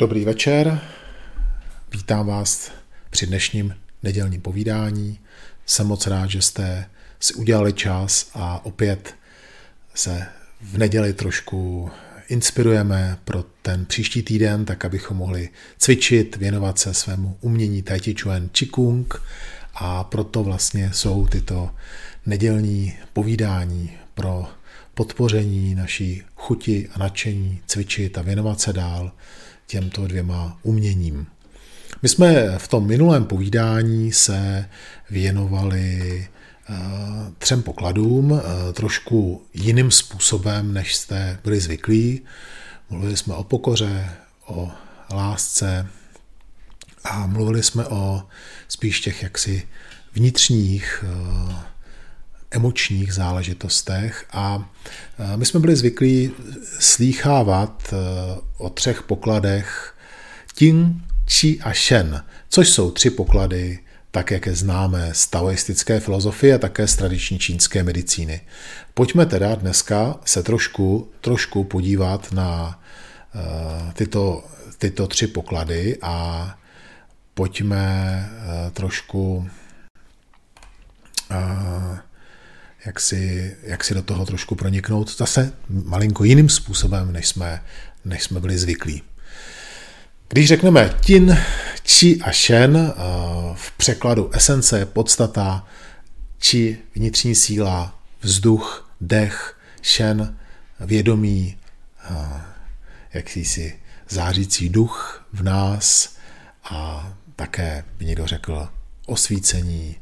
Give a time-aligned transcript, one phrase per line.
[0.00, 0.80] Dobrý večer,
[1.92, 2.70] vítám vás
[3.10, 5.18] při dnešním nedělním povídání.
[5.66, 6.86] Jsem moc rád, že jste
[7.20, 9.14] si udělali čas a opět
[9.94, 10.26] se
[10.60, 11.90] v neděli trošku
[12.28, 15.48] inspirujeme pro ten příští týden, tak abychom mohli
[15.78, 19.22] cvičit, věnovat se svému umění Tai Chi Chuan Qigong
[19.74, 21.70] a proto vlastně jsou tyto
[22.26, 24.46] nedělní povídání pro
[24.94, 29.12] podpoření naší chuti a nadšení cvičit a věnovat se dál
[29.68, 31.26] těmto dvěma uměním.
[32.02, 34.68] My jsme v tom minulém povídání se
[35.10, 36.28] věnovali
[36.68, 36.74] eh,
[37.38, 42.20] třem pokladům eh, trošku jiným způsobem, než jste byli zvyklí.
[42.90, 44.10] Mluvili jsme o pokoře,
[44.46, 44.70] o
[45.14, 45.86] lásce
[47.04, 48.22] a mluvili jsme o
[48.68, 49.68] spíš těch jaksi
[50.14, 51.54] vnitřních eh,
[52.50, 54.70] emočních záležitostech a
[55.36, 56.30] my jsme byli zvyklí
[56.78, 57.94] slýchávat
[58.56, 59.94] o třech pokladech
[60.54, 63.78] Tin, Qi a Shen, což jsou tři poklady,
[64.10, 68.40] tak jak je známe z taoistické filozofie a také z tradiční čínské medicíny.
[68.94, 72.80] Pojďme teda dneska se trošku, trošku podívat na
[73.34, 74.44] uh, tyto,
[74.78, 76.54] tyto tři poklady a
[77.34, 78.30] pojďme
[78.72, 79.48] trošku
[82.86, 87.62] jak si, jak si do toho trošku proniknout zase malinko jiným způsobem, než jsme,
[88.04, 89.02] než jsme byli zvyklí.
[90.28, 91.38] Když řekneme tin,
[91.82, 92.94] či a shen, eh,
[93.54, 95.66] v překladu esence, podstata,
[96.38, 100.36] či vnitřní síla, vzduch, dech, shen,
[100.80, 101.58] vědomí,
[102.10, 102.40] eh,
[103.12, 106.16] jakýsi zářící duch v nás
[106.64, 108.68] a také by někdo řekl
[109.06, 109.96] osvícení,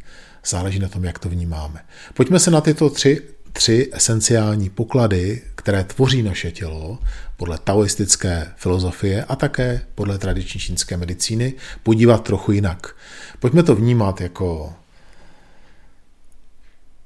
[0.46, 1.84] záleží na tom, jak to vnímáme.
[2.14, 6.98] Pojďme se na tyto tři, tři esenciální poklady, které tvoří naše tělo,
[7.36, 12.96] podle taoistické filozofie a také podle tradiční čínské medicíny, podívat trochu jinak.
[13.38, 14.74] Pojďme to vnímat jako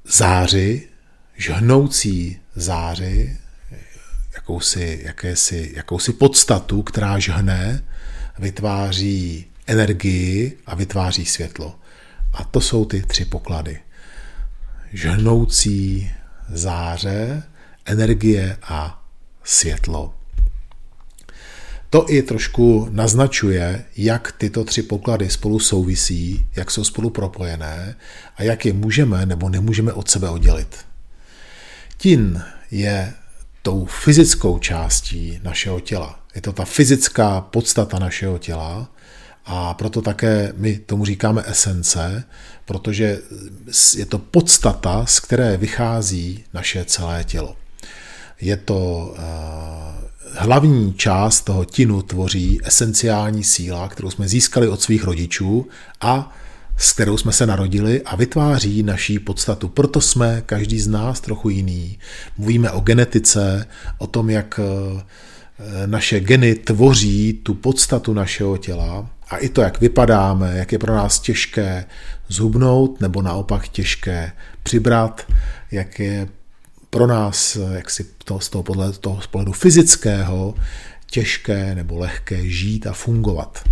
[0.05, 0.89] záři,
[1.37, 3.37] žhnoucí záři,
[4.35, 7.85] jakousi, jakési, jakousi podstatu, která žhne,
[8.39, 11.79] vytváří energii a vytváří světlo.
[12.33, 13.81] A to jsou ty tři poklady.
[14.93, 16.11] Žhnoucí
[16.49, 17.43] záře,
[17.85, 19.05] energie a
[19.45, 20.15] světlo.
[21.91, 27.97] To i trošku naznačuje, jak tyto tři poklady spolu souvisí, jak jsou spolu propojené
[28.37, 30.79] a jak je můžeme nebo nemůžeme od sebe oddělit.
[31.97, 33.13] Tin je
[33.63, 36.21] tou fyzickou částí našeho těla.
[36.35, 38.89] Je to ta fyzická podstata našeho těla,
[39.47, 42.25] a proto také my tomu říkáme esence,
[42.65, 43.19] protože
[43.97, 47.57] je to podstata, z které vychází naše celé tělo.
[48.41, 49.23] Je to eh,
[50.35, 55.69] hlavní část toho tinu tvoří esenciální síla, kterou jsme získali od svých rodičů
[56.01, 56.37] a
[56.77, 59.69] s kterou jsme se narodili a vytváří naší podstatu.
[59.69, 61.99] Proto jsme každý z nás trochu jiný.
[62.39, 63.67] Mluvíme o genetice,
[63.99, 65.03] o tom, jak eh,
[65.87, 70.95] naše geny tvoří tu podstatu našeho těla a i to, jak vypadáme, jak je pro
[70.95, 71.85] nás těžké
[72.29, 74.33] zhubnout nebo naopak těžké
[74.63, 75.33] přibrat,
[75.71, 76.29] jak je
[76.91, 80.55] pro nás, jak si to, z toho, podle toho z pohledu fyzického,
[81.11, 83.69] těžké nebo lehké žít a fungovat.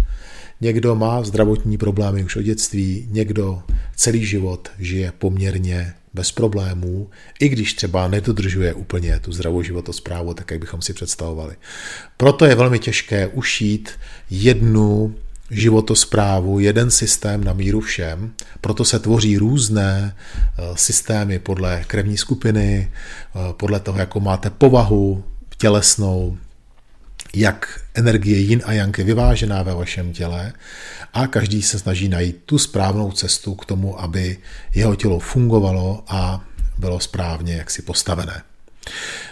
[0.61, 3.63] Někdo má zdravotní problémy už od dětství, někdo
[3.97, 7.11] celý život žije poměrně bez problémů,
[7.41, 11.57] i když třeba nedodržuje úplně tu zdravou životosprávu, tak jak bychom si představovali.
[12.17, 13.91] Proto je velmi těžké ušít
[14.31, 15.15] jednu
[15.51, 22.91] životosprávu, jeden systém na míru všem, proto se tvoří různé eh, systémy podle krevní skupiny,
[22.91, 25.25] eh, podle toho, jakou máte povahu
[25.59, 26.39] tělesnou,
[27.35, 30.53] jak energie yin a yang je vyvážená ve vašem těle
[31.13, 34.39] a každý se snaží najít tu správnou cestu k tomu, aby
[34.75, 36.45] jeho tělo fungovalo a
[36.79, 38.43] bylo správně jaksi postavené.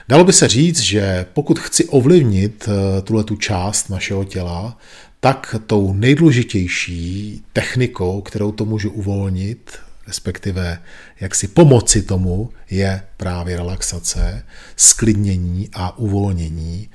[0.09, 4.79] Dalo by se říct, že pokud chci ovlivnit eh, tuhle tu část našeho těla,
[5.21, 10.83] tak tou nejdůležitější technikou, kterou to můžu uvolnit, respektive
[11.21, 14.45] jak si pomoci tomu, je právě relaxace,
[14.77, 16.89] sklidnění a uvolnění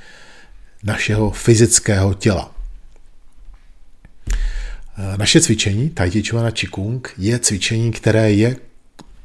[0.83, 2.56] našeho fyzického těla.
[5.18, 8.56] Naše cvičení, Tai Chi Chuan a Qigong, je cvičení, které je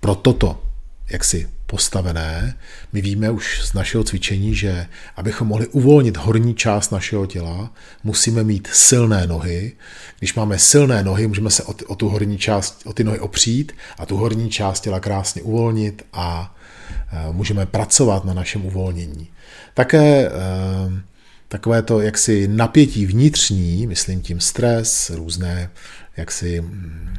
[0.01, 0.63] pro toto,
[1.09, 2.57] jak si postavené.
[2.93, 4.87] My víme už z našeho cvičení, že
[5.17, 7.73] abychom mohli uvolnit horní část našeho těla,
[8.05, 9.73] musíme mít silné nohy.
[10.19, 13.73] Když máme silné nohy, můžeme se o, o tu horní část, o ty nohy opřít
[13.99, 16.55] a tu horní část těla krásně uvolnit a
[17.13, 19.29] e, můžeme pracovat na našem uvolnění.
[19.75, 20.31] Také e,
[21.49, 25.71] takové to jaksi napětí vnitřní, myslím tím stres, různé
[26.17, 27.17] jaksi mm,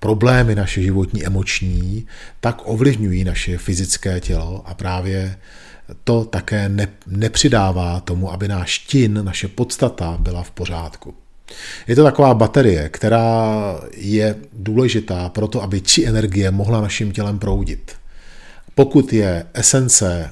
[0.00, 2.06] problémy naše životní, emoční,
[2.40, 5.36] tak ovlivňují naše fyzické tělo a právě
[6.04, 11.14] to také ne, nepřidává tomu, aby náš tin, naše podstata byla v pořádku.
[11.86, 17.38] Je to taková baterie, která je důležitá pro to, aby či energie mohla naším tělem
[17.38, 17.92] proudit.
[18.74, 20.30] Pokud je esence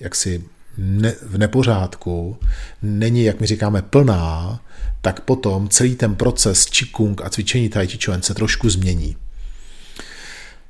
[0.00, 0.44] jaksi
[0.78, 2.38] ne, v nepořádku,
[2.82, 4.60] není, jak my říkáme, plná,
[5.00, 9.16] tak potom celý ten proces Qigong a cvičení Tai Chi Chuan se trošku změní.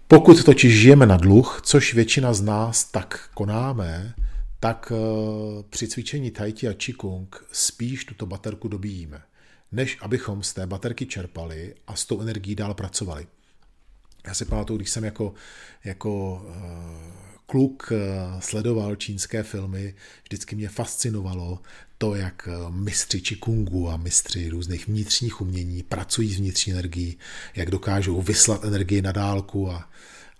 [0.08, 4.14] Pokud totiž žijeme na dluh, což většina z nás tak konáme,
[4.60, 9.22] tak eh, při cvičení Tai Chi a Qigong spíš tuto baterku dobíjíme,
[9.72, 13.26] než abychom z té baterky čerpali a s tou energií dál pracovali.
[14.26, 15.34] Já si pamatuju, když jsem jako,
[15.84, 17.96] jako eh, kluk eh,
[18.40, 21.58] sledoval čínské filmy, vždycky mě fascinovalo
[21.98, 27.18] to, jak eh, mistři Qigongu a mistři různých vnitřních umění pracují s vnitřní energií,
[27.54, 29.90] jak dokážou vyslat energii na dálku a,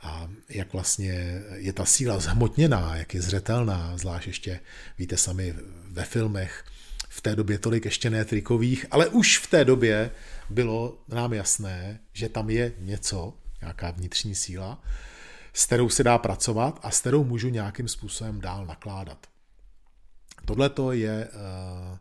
[0.01, 4.61] a jak vlastně je ta síla zhmotněná, jak je zřetelná, zvlášť ještě,
[4.99, 5.55] víte sami,
[5.91, 6.65] ve filmech,
[7.09, 10.11] v té době tolik ještě ne trikových, ale už v té době
[10.51, 14.83] bylo nám jasné, že tam je něco, nějaká vnitřní síla,
[15.52, 19.26] s kterou se dá pracovat a s kterou můžu nějakým způsobem dál nakládat.
[20.44, 21.99] Tohle to je uh,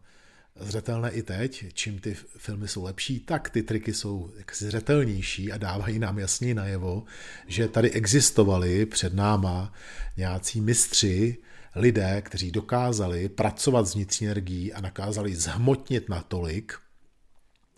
[0.68, 5.58] zřetelné i teď, čím ty filmy jsou lepší, tak ty triky jsou jaksi zřetelnější a
[5.58, 7.04] dávají nám jasně najevo,
[7.48, 9.74] že tady existovali před náma
[10.18, 11.38] nějací mistři,
[11.76, 16.74] lidé, kteří dokázali pracovat s vnitřní energií a nakázali zhmotnit natolik,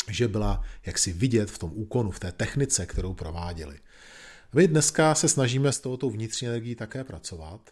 [0.09, 3.79] že byla jaksi vidět v tom úkonu, v té technice, kterou prováděli.
[4.53, 7.69] My dneska se snažíme s touto vnitřní energií také pracovat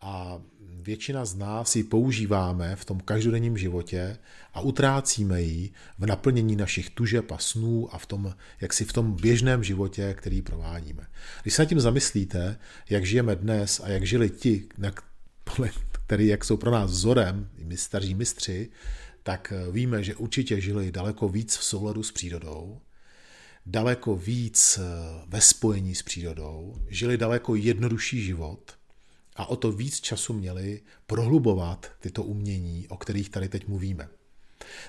[0.00, 4.18] a většina z nás ji používáme v tom každodenním životě
[4.54, 8.92] a utrácíme ji v naplnění našich tužeb a snů a v tom, jak si v
[8.92, 11.06] tom běžném životě, který provádíme.
[11.42, 12.58] Když se nad tím zamyslíte,
[12.90, 14.68] jak žijeme dnes a jak žili ti,
[16.06, 18.68] který, jak jsou pro nás vzorem, my staří mistři,
[19.22, 22.80] tak víme, že určitě žili daleko víc v souladu s přírodou,
[23.68, 24.82] daleko víc eh,
[25.26, 28.72] ve spojení s přírodou, žili daleko jednodušší život
[29.36, 34.08] a o to víc času měli prohlubovat tyto umění, o kterých tady teď mluvíme.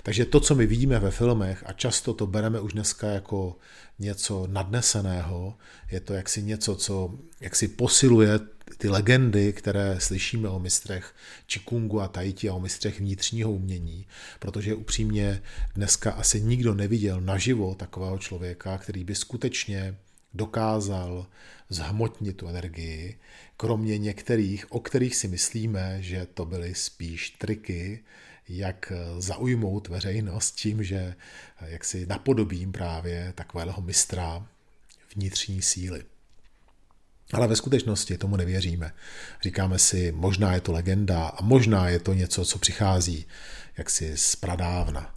[0.02, 3.56] Takže to, co my vidíme ve filmech, a často to bereme už dneska jako
[3.98, 5.56] něco nadneseného,
[5.90, 8.40] je to jaksi něco, co jaksi posiluje
[8.78, 11.14] ty legendy, které slyšíme o mistrech
[11.46, 14.06] Čikungu a Tajti a o mistrech vnitřního umění,
[14.38, 15.42] protože upřímně
[15.74, 19.96] dneska asi nikdo neviděl naživo takového člověka, který by skutečně
[20.34, 21.26] dokázal
[21.68, 23.18] zhmotnit tu energii,
[23.56, 28.04] kromě některých, o kterých si myslíme, že to byly spíš triky,
[28.58, 31.14] jak zaujmout veřejnost tím, že
[31.60, 34.46] jak si napodobím právě takového mistra
[35.14, 36.02] vnitřní síly.
[37.32, 38.92] Ale ve skutečnosti tomu nevěříme.
[39.42, 43.26] Říkáme si, možná je to legenda a možná je to něco, co přichází
[43.78, 45.14] jaksi z pradávna.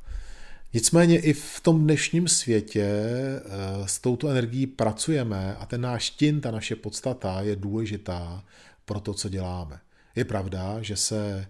[0.73, 3.41] Nicméně i v tom dnešním světě eh,
[3.85, 8.43] s touto energií pracujeme a ten náš tin, ta naše podstata je důležitá
[8.85, 9.79] pro to, co děláme.
[10.15, 11.47] Je pravda, že se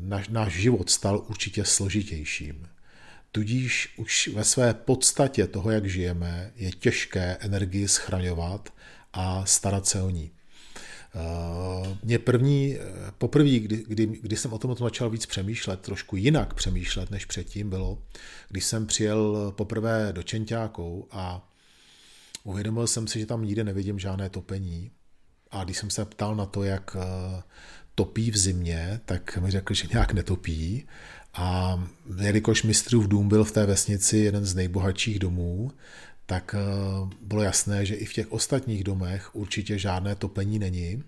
[0.00, 2.68] náš, život stal určitě složitějším.
[3.32, 8.74] Tudíž už ve své podstatě toho, jak žijeme, je těžké energii schraňovat
[9.12, 10.30] a starat se o ní.
[11.14, 12.76] Eh, mě první,
[13.18, 17.70] poprvé, kdy, kdy, kdy jsem o tom, začal víc přemýšlet, trošku jinak přemýšlet než předtím
[17.70, 18.02] bylo,
[18.48, 21.52] když jsem přijel poprvé do Čentákou a
[22.44, 24.90] uvědomil jsem si, že tam nikde nevidím žádné topení.
[25.50, 27.42] A když jsem se ptal na to, jak eh,
[27.96, 30.86] topí v zimě, tak mi řekl, že nějak netopí.
[31.34, 31.78] A
[32.22, 35.72] jelikož mistrův dům byl v té vesnici jeden z nejbohatších domů,
[36.26, 36.60] tak eh,
[37.20, 41.02] bylo jasné, že i v těch ostatních domech určitě žádné topení není.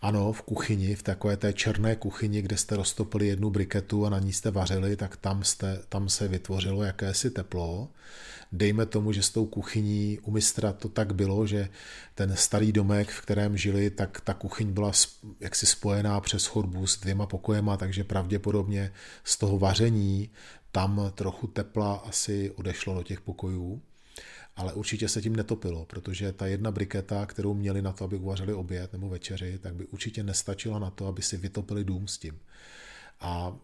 [0.00, 4.18] Ano, v kuchyni, v takové té černé kuchyni, kde jste roztopili jednu briketu a na
[4.18, 7.88] ní jste vařili, tak tam, jste, tam se vytvořilo jakési teplo.
[8.52, 11.68] Dejme tomu, že s tou kuchyní u mistra to tak bylo, že
[12.14, 14.92] ten starý domek, v kterém žili, tak ta kuchyň byla
[15.40, 18.92] jaksi spojená přes chodbu s dvěma pokojema, takže pravděpodobně
[19.24, 20.30] z toho vaření
[20.72, 23.82] tam trochu tepla asi odešlo do těch pokojů,
[24.58, 28.52] ale určitě se tím netopilo, protože ta jedna briketa, kterou měli na to, aby uvařili
[28.52, 32.38] oběd nebo večeři, tak by určitě nestačila na to, aby si vytopili dům s tím.
[33.20, 33.56] A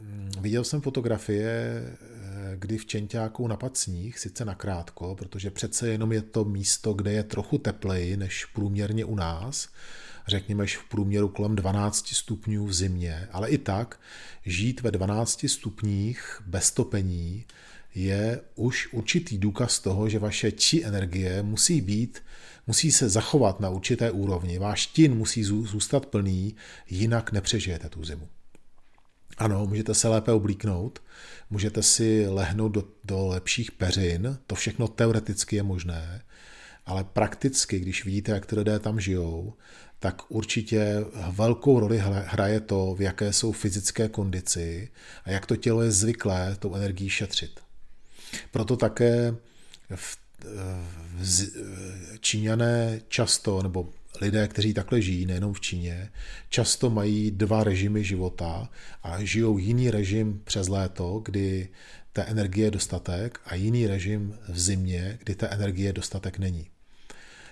[0.00, 6.12] mm, Viděl jsem fotografie, eh, kdy v Čentáku napad sníh, sice nakrátko, protože přece jenom
[6.12, 9.68] je to místo, kde je trochu tepleji než průměrně u nás,
[10.26, 14.00] řekněme, v průměru kolem 12 stupňů v zimě, ale i tak
[14.44, 17.44] žít ve 12 stupních bez topení
[17.94, 22.22] je už určitý důkaz toho, že vaše či energie musí být,
[22.66, 24.58] musí se zachovat na určité úrovni.
[24.58, 26.56] Váš tin musí zůstat plný,
[26.90, 28.28] jinak nepřežijete tu zimu.
[29.38, 31.02] Ano, můžete se lépe oblíknout,
[31.50, 36.22] můžete si lehnout do, do lepších peřin, to všechno teoreticky je možné,
[36.86, 39.54] ale prakticky, když vidíte, jak ty lidé tam žijou,
[39.98, 44.90] tak určitě velkou roli hraje to, v jaké jsou fyzické kondici
[45.24, 47.60] a jak to tělo je zvyklé tou energií šetřit.
[48.50, 49.34] Proto také
[49.94, 50.16] v,
[51.22, 51.50] v,
[52.20, 56.10] Číňané často, nebo lidé, kteří takhle žijí, nejenom v Číně,
[56.48, 58.70] často mají dva režimy života
[59.02, 61.68] a žijou jiný režim přes léto, kdy
[62.12, 66.66] té energie je dostatek a jiný režim v zimě, kdy té energie dostatek není.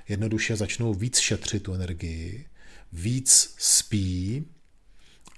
[0.08, 2.46] Jednoduše začnou víc šetřit tu energii,
[2.92, 4.44] víc spí,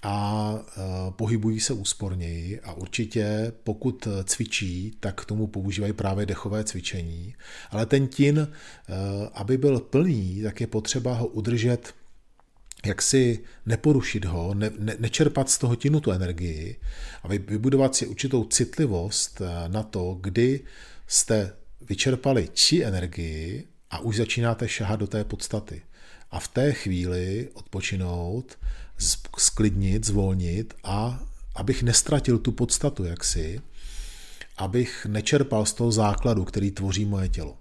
[0.02, 0.80] a e,
[1.10, 7.34] pohybují se úsporněji a určitě pokud cvičí, tak k tomu používají právě dechové cvičení.
[7.70, 8.48] Ale ten tin, e,
[9.34, 11.94] aby byl plný, tak je potřeba ho udržet
[12.86, 16.80] jak si neporušit ho, ne, ne, nečerpat z toho tinu tu energii
[17.22, 20.60] a vybudovat si určitou citlivost na to, kdy
[21.06, 25.82] jste vyčerpali či energii a už začínáte šahat do té podstaty.
[26.30, 28.58] A v té chvíli odpočinout
[29.38, 31.22] sklidnit, zvolnit a
[31.54, 33.60] abych nestratil tu podstatu jaksi,
[34.56, 37.56] abych nečerpal z toho základu, který tvoří moje tělo.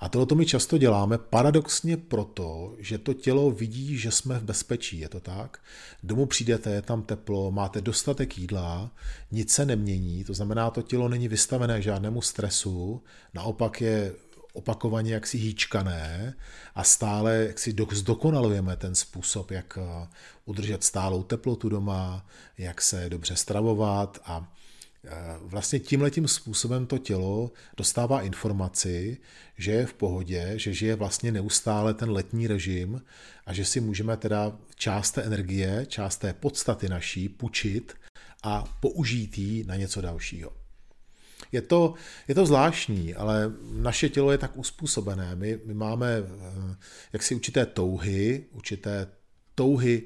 [0.00, 4.98] A tohle my často děláme paradoxně proto, že to tělo vidí, že jsme v bezpečí,
[4.98, 5.58] je to tak?
[6.02, 8.90] Domů přijdete, je tam teplo, máte dostatek jídla,
[9.32, 13.02] nic se nemění, to znamená, to tělo není vystavené žádnému stresu,
[13.34, 14.12] naopak je
[14.52, 16.34] opakovaně jaksi hýčkané
[16.74, 20.08] a stále jaksi zdokonalujeme ten způsob, jak eh,
[20.44, 22.26] udržet stálou teplotu doma,
[22.58, 24.52] jak se dobře stravovat a
[25.04, 29.18] eh, vlastně tímhletím způsobem to tělo dostává informaci,
[29.56, 33.02] že je v pohodě, že žije vlastně neustále ten letní režim
[33.46, 37.94] a že si můžeme teda část té energie, část té podstaty naší půjčit
[38.42, 40.59] a použít ji na něco dalšího.
[41.52, 41.94] Je to,
[42.28, 45.36] je to zvláštní, ale naše tělo je tak uspůsobené.
[45.36, 46.76] My, my máme eh,
[47.12, 49.06] jaksi určité touhy, určité
[49.54, 50.02] touhy,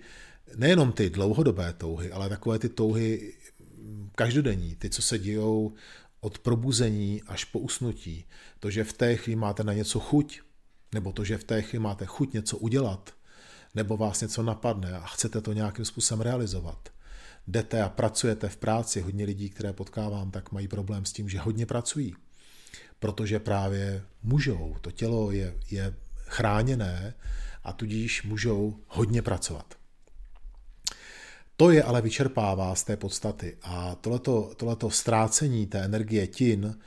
[0.57, 3.35] nejenom ty dlouhodobé touhy, ale takové ty touhy
[4.15, 5.75] každodenní, ty, co se dějou
[6.21, 8.25] od probuzení až po usnutí.
[8.61, 10.41] To, že v té chvíli máte na něco chuť,
[10.95, 13.15] nebo to, že v té chvíli máte chuť něco udělat,
[13.75, 16.94] nebo vás něco napadne a chcete to nějakým způsobem realizovat
[17.47, 21.39] jdete a pracujete v práci, hodně lidí, které potkávám, tak mají problém s tím, že
[21.39, 22.15] hodně pracují.
[22.99, 25.95] Protože právě můžou, to tělo je, je
[26.27, 27.15] chráněné
[27.65, 29.75] a tudíž můžou hodně pracovat.
[31.57, 36.79] To je ale vyčerpává z té podstaty a tohleto, tohleto ztrácení té energie tin,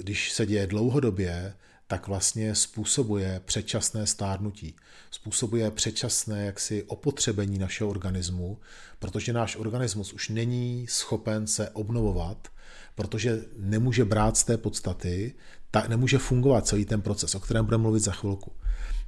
[0.00, 1.54] když se děje dlouhodobě,
[1.86, 4.76] tak vlastně způsobuje předčasné stárnutí.
[5.10, 8.58] Způsobuje předčasné jaksi opotřebení našeho organismu,
[8.98, 12.48] protože náš organismus už není schopen se obnovovat,
[12.94, 15.34] protože nemůže brát z té podstaty,
[15.70, 18.52] tak nemůže fungovat celý ten proces, o kterém budeme mluvit za chvilku.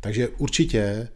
[0.01, 1.09] Takže určitě e,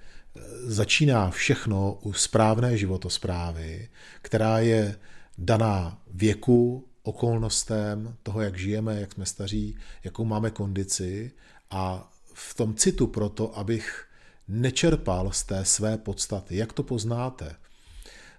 [0.64, 3.88] začíná všechno u správné životosprávy,
[4.22, 4.96] která je
[5.38, 11.32] daná věku, okolnostem toho, jak žijeme, jak jsme staří, jakou máme kondici
[11.70, 14.06] a v tom citu proto, abych
[14.48, 16.56] nečerpal z té své podstaty.
[16.56, 17.56] Jak to poznáte?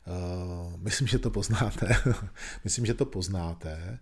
[0.08, 1.96] Uh, myslím, že to poznáte.
[2.64, 4.00] myslím, že to poznáte,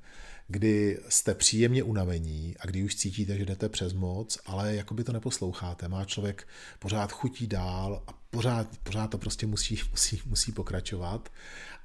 [0.48, 5.03] kdy jste příjemně unavení a kdy už cítíte, že jdete přes moc, ale jako by
[5.03, 5.88] to neposloucháte.
[5.88, 6.48] Má člověk
[6.79, 11.29] pořád chutí dál a pořád, pořád to prostě musí, musí, musí pokračovat.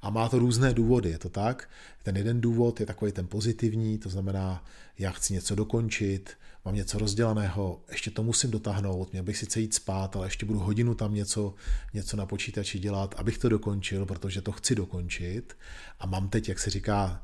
[0.01, 1.69] A má to různé důvody, je to tak?
[2.03, 4.65] Ten jeden důvod je takový ten pozitivní, to znamená,
[4.99, 9.73] já chci něco dokončit, mám něco rozdělaného, ještě to musím dotáhnout, měl bych sice jít
[9.73, 11.53] spát, ale ještě budu hodinu tam něco,
[11.93, 15.57] něco na počítači dělat, abych to dokončil, protože to chci dokončit.
[15.99, 17.21] A mám teď, jak se říká,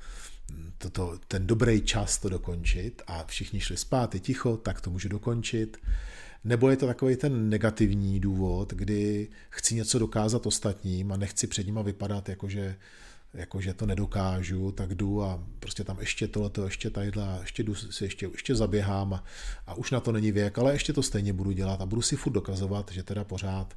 [0.78, 5.10] toto, ten dobrý čas to dokončit a všichni šli spát, je ticho, tak to můžu
[5.10, 5.78] dokončit.
[6.44, 11.66] Nebo je to takový ten negativní důvod, kdy chci něco dokázat ostatním a nechci před
[11.66, 12.76] nima vypadat jako, že,
[13.34, 17.76] jako, že to nedokážu, tak jdu a prostě tam ještě tohleto, ještě tadyhle, ještě jdu
[17.76, 19.24] si ještě, ještě zaběhám a,
[19.68, 22.16] a už na to není věk, ale ještě to stejně budu dělat a budu si
[22.16, 23.74] furt dokazovat, že teda pořád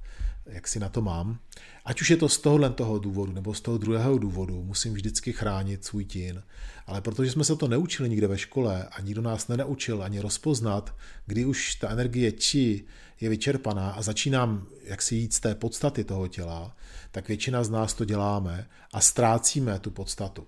[0.47, 1.39] jak si na to mám.
[1.85, 5.33] Ať už je to z tohohle toho důvodu nebo z toho druhého důvodu, musím vždycky
[5.33, 6.43] chránit svůj tín.
[6.87, 10.97] Ale protože jsme se to neučili nikde ve škole a nikdo nás nenaučil ani rozpoznat,
[11.27, 12.85] kdy už ta energie či
[13.21, 16.77] je vyčerpaná a začínám jak si jít z té podstaty toho těla,
[17.15, 20.47] tak většina z nás to děláme a ztrácíme tu podstatu.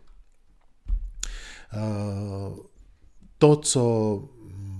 [1.72, 2.52] Eh,
[3.38, 4.22] to, co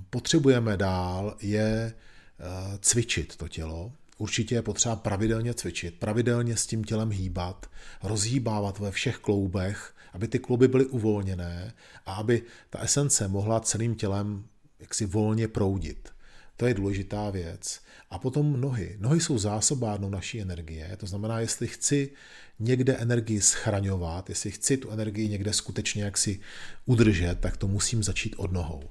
[0.09, 1.93] potřebujeme dál, je
[2.39, 7.69] eh, cvičit to tělo, Určitě je potřeba pravidelně cvičit, pravidelně s tím tělem hýbat,
[8.03, 11.73] rozhýbávat ve všech kloubech, aby ty klouby byly uvolněné
[12.05, 14.45] a aby ta esence mohla celým tělem
[14.79, 16.09] jaksi volně proudit.
[16.57, 17.79] To je důležitá věc.
[18.09, 18.95] A potom nohy.
[18.99, 22.09] Nohy jsou zásobárnou naší energie, to znamená, jestli chci
[22.59, 26.39] někde energii schraňovat, jestli chci tu energii někde skutečně jaksi
[26.85, 28.83] udržet, tak to musím začít od nohou.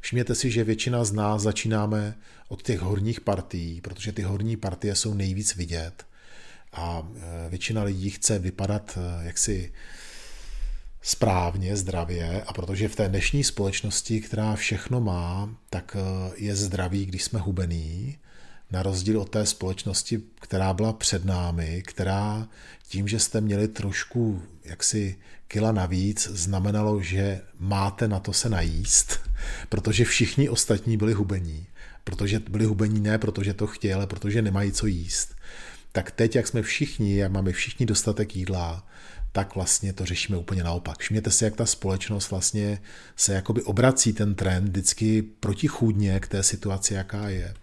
[0.00, 4.94] Všimněte si, že většina z nás začínáme od těch horních partií, protože ty horní partie
[4.94, 6.06] jsou nejvíc vidět
[6.72, 9.72] a e, většina lidí chce vypadat e, jaksi
[11.08, 17.06] správně, zdravě a protože v té dnešní společnosti, která všechno má, tak e, je zdraví,
[17.06, 18.18] když jsme hubený,
[18.70, 22.48] na rozdíl od té společnosti, která byla před námi, která
[22.88, 25.16] tím, že jste měli trošku jaksi
[25.48, 29.20] kila navíc, znamenalo, že máte na to se najíst,
[29.68, 31.66] protože všichni ostatní byli hubení.
[32.04, 35.34] Protože byli hubení ne protože to chtěli, ale protože nemají co jíst.
[35.92, 38.86] Tak teď, jak jsme všichni, jak máme všichni dostatek jídla,
[39.32, 40.98] tak vlastně to řešíme úplně naopak.
[40.98, 42.80] Všimněte si, jak ta společnost vlastně
[43.16, 47.54] se jakoby obrací ten trend vždycky protichůdně k té situaci, jaká je.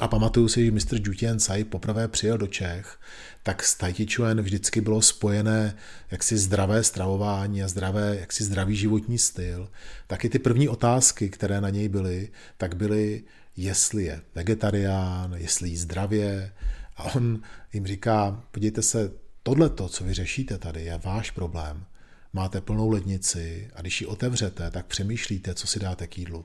[0.00, 2.98] A pamatuju si, že mistr Jutien Tsai poprvé přijel do Čech,
[3.42, 4.06] tak s Tai
[4.40, 5.76] vždycky bylo spojené
[6.10, 9.68] jaksi zdravé stravování a zdravé, jaksi zdravý životní styl.
[10.06, 13.24] Taky ty první otázky, které na něj byly, tak byly,
[13.56, 16.52] jestli je vegetarián, jestli jí zdravě.
[16.96, 19.10] A on jim říká, podívejte se,
[19.46, 21.84] tohleto, co vy řešíte tady, je váš problém.
[22.32, 26.44] Máte plnou lednici a když ji otevřete, tak přemýšlíte, co si dáte k jídlu.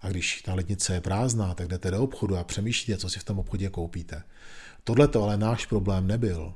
[0.00, 3.24] A když ta lednice je prázdná, tak jdete do obchodu a přemýšlíte, co si v
[3.24, 4.22] tom obchodě koupíte.
[4.84, 6.54] Tohle to ale náš problém nebyl.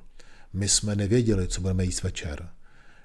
[0.52, 2.48] My jsme nevěděli, co budeme jíst večer.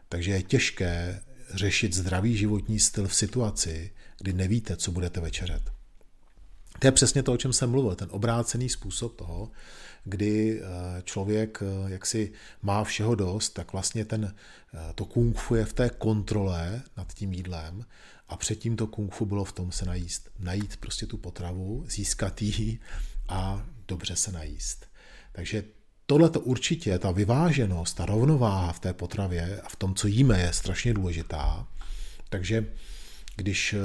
[0.09, 1.21] Takže je těžké
[1.53, 5.71] řešit zdravý životní styl v situaci, kdy nevíte, co budete večeřet.
[6.79, 9.51] To je přesně to, o čem jsem mluvil, ten obrácený způsob toho,
[10.03, 14.35] kdy eh, člověk eh, jaksi má všeho dost, tak vlastně ten,
[14.73, 17.85] eh, to kung fu je v té kontrole nad tím jídlem
[18.29, 20.29] a předtím to kung fu bylo v tom se najíst.
[20.39, 22.79] Najít prostě tu potravu, získat ji
[23.27, 24.85] a dobře se najíst.
[25.31, 25.63] Takže
[26.05, 30.41] tohle to určitě, ta vyváženost, ta rovnováha v té potravě a v tom, co jíme,
[30.41, 31.67] je strašně důležitá.
[32.29, 32.73] Takže
[33.35, 33.75] když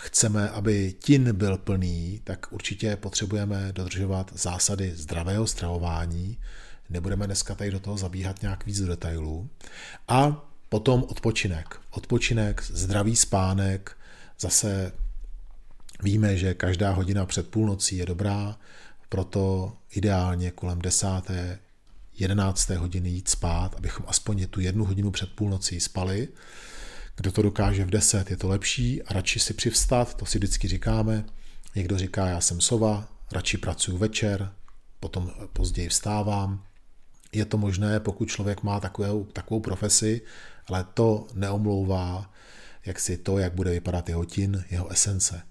[0.00, 6.38] chceme, aby tin byl plný, tak určitě potřebujeme dodržovat zásady zdravého stravování.
[6.90, 9.48] Nebudeme dneska tady do toho zabíhat nějak víc do detailů.
[10.08, 11.80] A potom odpočinek.
[11.90, 13.96] Odpočinek, zdravý spánek.
[14.40, 14.92] Zase
[16.02, 18.58] víme, že každá hodina před půlnocí je dobrá,
[19.08, 21.58] proto ideálně kolem desáté,
[22.18, 26.28] jedenácté hodiny jít spát, abychom aspoň tu jednu hodinu před půlnocí spali.
[27.20, 30.68] Kdo to dokáže v 10, je to lepší a radši si přivstat, to si vždycky
[30.68, 31.24] říkáme.
[31.74, 34.52] Někdo říká, já jsem sova, radši pracuji večer,
[35.00, 36.64] potom později vstávám.
[37.32, 40.20] Je to možné, pokud člověk má takovou, takovou profesi,
[40.66, 42.30] ale to neomlouvá
[42.86, 45.42] jak si to, jak bude vypadat jeho tin, jeho esence.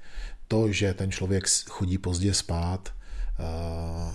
[0.47, 2.93] To, že ten člověk chodí pozdě spát,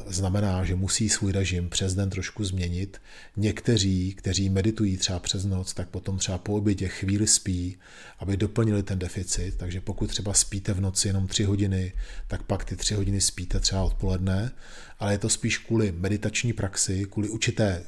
[0.06, 3.00] znamená, že musí svůj režim přes den trošku změnit.
[3.36, 7.76] Někteří, kteří meditují třeba přes noc, tak potom třeba po obědě chvíli spí,
[8.18, 9.54] aby doplnili ten deficit.
[9.56, 11.92] Takže pokud třeba spíte v noci jenom tři hodiny,
[12.28, 14.52] tak pak ty tři hodiny spíte třeba odpoledne,
[14.98, 17.82] ale je to spíš kvůli meditační praxi, kvůli určité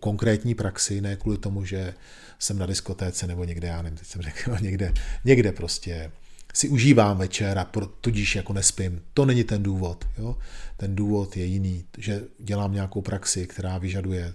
[0.00, 1.94] konkrétní praxi, ne kvůli tomu, že
[2.38, 6.10] jsem na diskotéce nebo někde, já nevím, teď jsem řekl, někde, někde prostě
[6.54, 9.02] si užívám večer a tudíž jako nespím.
[9.14, 10.04] To není ten důvod.
[10.18, 10.36] Jo?
[10.76, 14.32] Ten důvod je jiný, že dělám nějakou praxi, která vyžaduje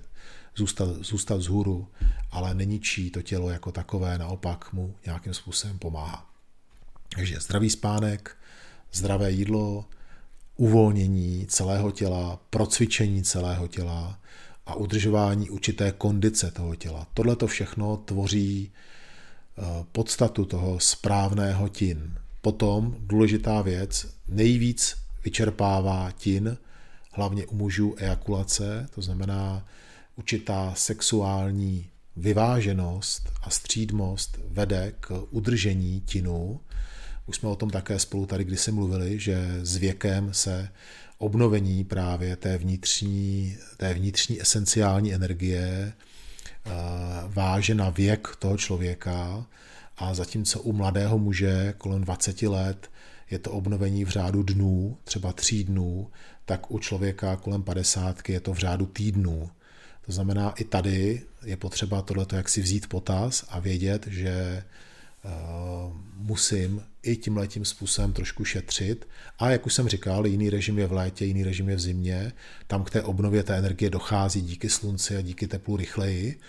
[0.56, 1.88] zůstat, zůstat vzhůru,
[2.32, 6.30] ale neničí to tělo jako takové, naopak mu nějakým způsobem pomáhá.
[7.16, 8.38] Takže zdravý spánek,
[8.94, 9.86] zdravé jídlo,
[10.56, 14.20] uvolnění celého těla, procvičení celého těla
[14.66, 17.08] a udržování určité kondice toho těla.
[17.14, 18.72] Tohle to všechno tvoří
[19.92, 22.16] podstatu toho správného tin.
[22.42, 26.58] Potom důležitá věc, nejvíc vyčerpává tin,
[27.12, 29.68] hlavně u mužů ejakulace, to znamená
[30.16, 36.60] určitá sexuální vyváženost a střídmost vede k udržení tinu.
[37.26, 40.70] Už jsme o tom také spolu tady kdysi mluvili, že s věkem se
[41.18, 45.94] obnovení právě té vnitřní, té vnitřní esenciální energie
[47.28, 49.46] váže na věk toho člověka
[49.98, 52.90] a zatímco u mladého muže kolem 20 let
[53.32, 56.12] je to obnovení v řádu dnů, třeba tří dnů,
[56.46, 59.50] tak u člověka kolem 50 je to v řádu týdnů.
[60.06, 64.85] To znamená, i tady je potřeba tohleto jak si vzít potaz a vědět, že Eh,
[66.26, 69.08] musím i tím letím způsobem trošku šetřit.
[69.40, 72.32] A jak už jsem říkal, jiný režim je v létě, jiný režim je v zimě.
[72.68, 76.40] Tam k té obnově té energie dochází díky slunci a díky teplu rychleji.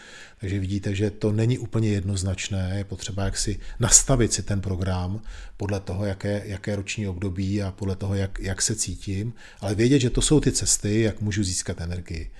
[0.40, 2.74] Takže vidíte, že to není úplně jednoznačné.
[2.76, 5.22] Je potřeba jak si nastavit si ten program
[5.56, 9.34] podle toho, jaké, jaké roční období a podle toho, jak, jak se cítím.
[9.60, 12.30] Ale vědět, že to jsou ty cesty, jak můžu získat energii.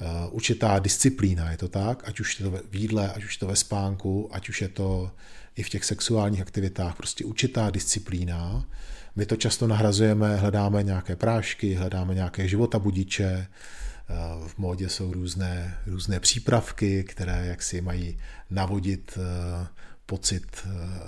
[0.00, 3.38] Eh, určitá disciplína, je to tak, ať už je to v jídle, ať už je
[3.38, 5.10] to ve spánku, ať už je to
[5.60, 8.66] i v těch sexuálních aktivitách, prostě určitá disciplína.
[9.16, 14.14] My to často nahrazujeme, hledáme nějaké prášky, hledáme nějaké životabudiče, eh,
[14.46, 18.18] v módě jsou různé, různé přípravky, které jaksi mají
[18.50, 19.66] navodit eh,
[20.06, 20.46] pocit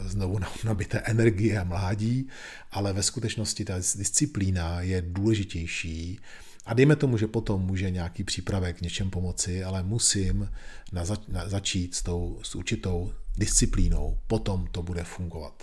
[0.06, 2.28] znovu nabité energie a mládí,
[2.70, 6.20] ale ve skutečnosti ta disciplína je důležitější.
[6.66, 10.50] A dejme tomu, že potom může nějaký přípravek něčem pomoci, ale musím
[10.92, 15.62] na zač- na začít s, tou, s určitou disciplínou, potom to bude fungovat.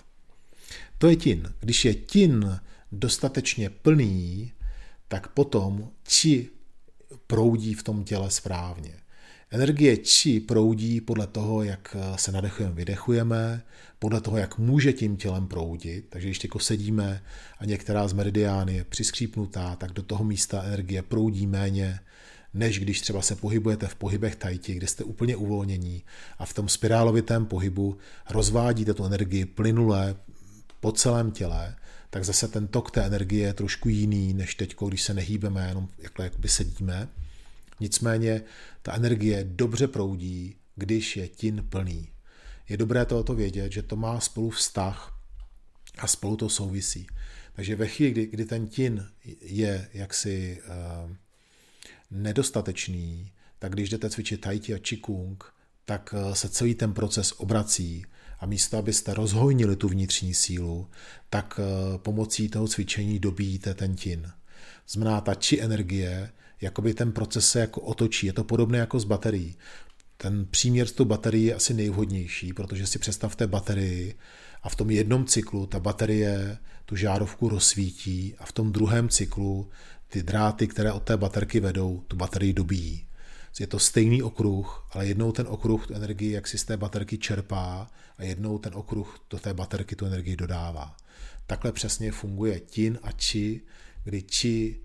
[0.98, 1.54] To je tin.
[1.60, 2.60] Když je tin
[2.92, 4.52] dostatečně plný,
[5.08, 6.50] tak potom či
[7.28, 8.94] proudí v tom těle správně.
[9.52, 13.64] Energie či proudí podle toho, jak se nadechujeme, vydechujeme,
[14.00, 16.06] podle toho, jak může tím tělem proudit.
[16.10, 17.24] Takže když jako sedíme
[17.60, 22.00] a některá z meridiány je přiskřípnutá, tak do toho místa energie proudí méně,
[22.54, 26.04] než když třeba se pohybujete v pohybech tajti, kde jste úplně uvolnění
[26.38, 27.98] a v tom spirálovitém pohybu
[28.30, 30.16] rozvádíte tu energii plynule
[30.80, 31.76] po celém těle,
[32.10, 35.90] tak zase ten tok té energie je trošku jiný, než teď, když se nehýbeme, jenom
[35.98, 37.08] jakhle jakoby sedíme.
[37.80, 38.42] Nicméně
[38.82, 42.10] ta energie dobře proudí, když je tin plný.
[42.70, 45.20] Je dobré tohoto vědět, že to má spolu vztah
[45.98, 47.08] a spolu to souvisí.
[47.54, 49.08] Takže ve chvíli, kdy, kdy ten tin
[49.42, 50.62] je jaksi
[51.06, 51.12] uh,
[52.12, 55.44] nedostatečný, tak když jdete cvičit tai chi a qigong,
[55.86, 58.06] tak uh, se celý ten proces obrací
[58.40, 60.88] a místo, abyste rozhojnili tu vnitřní sílu,
[61.30, 64.32] tak uh, pomocí toho cvičení dobíjíte ten tin.
[64.88, 68.28] Znamená, ta či energie jakoby ten proces se jako otočí.
[68.28, 69.58] Je to podobné jako s baterií.
[70.18, 74.16] Ten příměr s tou baterií je asi nejvhodnější, protože si představte baterii
[74.64, 79.70] a v tom jednom cyklu ta baterie tu žárovku rozsvítí a v tom druhém cyklu
[80.10, 83.06] ty dráty, které od té baterky vedou, tu baterii dobíjí.
[83.60, 87.18] Je to stejný okruh, ale jednou ten okruh tu energii jak si z té baterky
[87.18, 90.98] čerpá a jednou ten okruh do té baterky tu energii dodává.
[91.48, 93.62] Takhle přesně funguje tin a či,
[94.04, 94.80] kdy či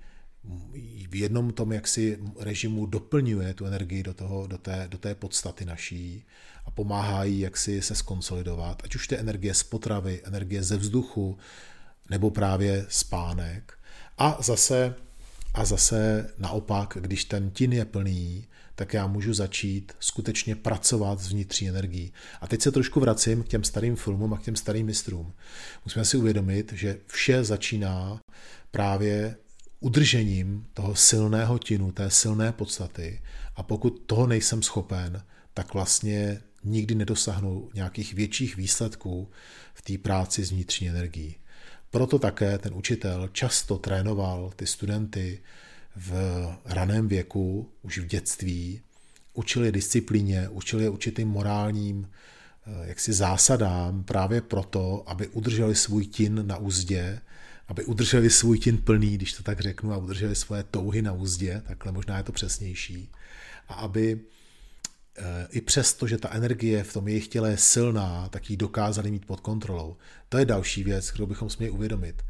[1.10, 5.64] v jednom tom jaksi režimu doplňuje tu energii do, toho, do, té, do té podstaty
[5.64, 6.26] naší
[6.64, 11.38] a pomáhá jí jaksi se skonsolidovat, ať už je energie z potravy, energie ze vzduchu,
[12.10, 13.78] nebo právě spánek.
[14.18, 14.94] A zase,
[15.54, 21.28] a zase naopak, když ten tin je plný, tak já můžu začít skutečně pracovat s
[21.28, 22.12] vnitřní energií.
[22.40, 25.32] A teď se trošku vracím k těm starým filmům a k těm starým mistrům.
[25.84, 28.20] Musíme si uvědomit, že vše začíná
[28.70, 29.36] právě
[29.80, 33.20] udržením toho silného tinu, té silné podstaty
[33.56, 35.22] a pokud toho nejsem schopen,
[35.54, 39.30] tak vlastně nikdy nedosáhnu nějakých větších výsledků
[39.74, 41.36] v té práci s vnitřní energií.
[41.94, 45.40] Proto také ten učitel často trénoval ty studenty
[45.96, 46.12] v
[46.64, 48.80] raném věku, už v dětství,
[49.34, 52.10] učil je disciplíně, učil je určitým morálním
[52.66, 57.20] eh, jaksi zásadám právě proto, aby udrželi svůj tin na úzdě
[57.68, 61.62] aby udrželi svůj tin plný, když to tak řeknu, a udrželi svoje touhy na úzdě,
[61.66, 63.10] takhle možná je to přesnější,
[63.68, 64.20] a aby
[65.50, 69.26] i přesto, že ta energie v tom jejich těle je silná, tak ji dokázali mít
[69.26, 69.96] pod kontrolou.
[70.28, 72.22] To je další věc, kterou bychom si měli uvědomit.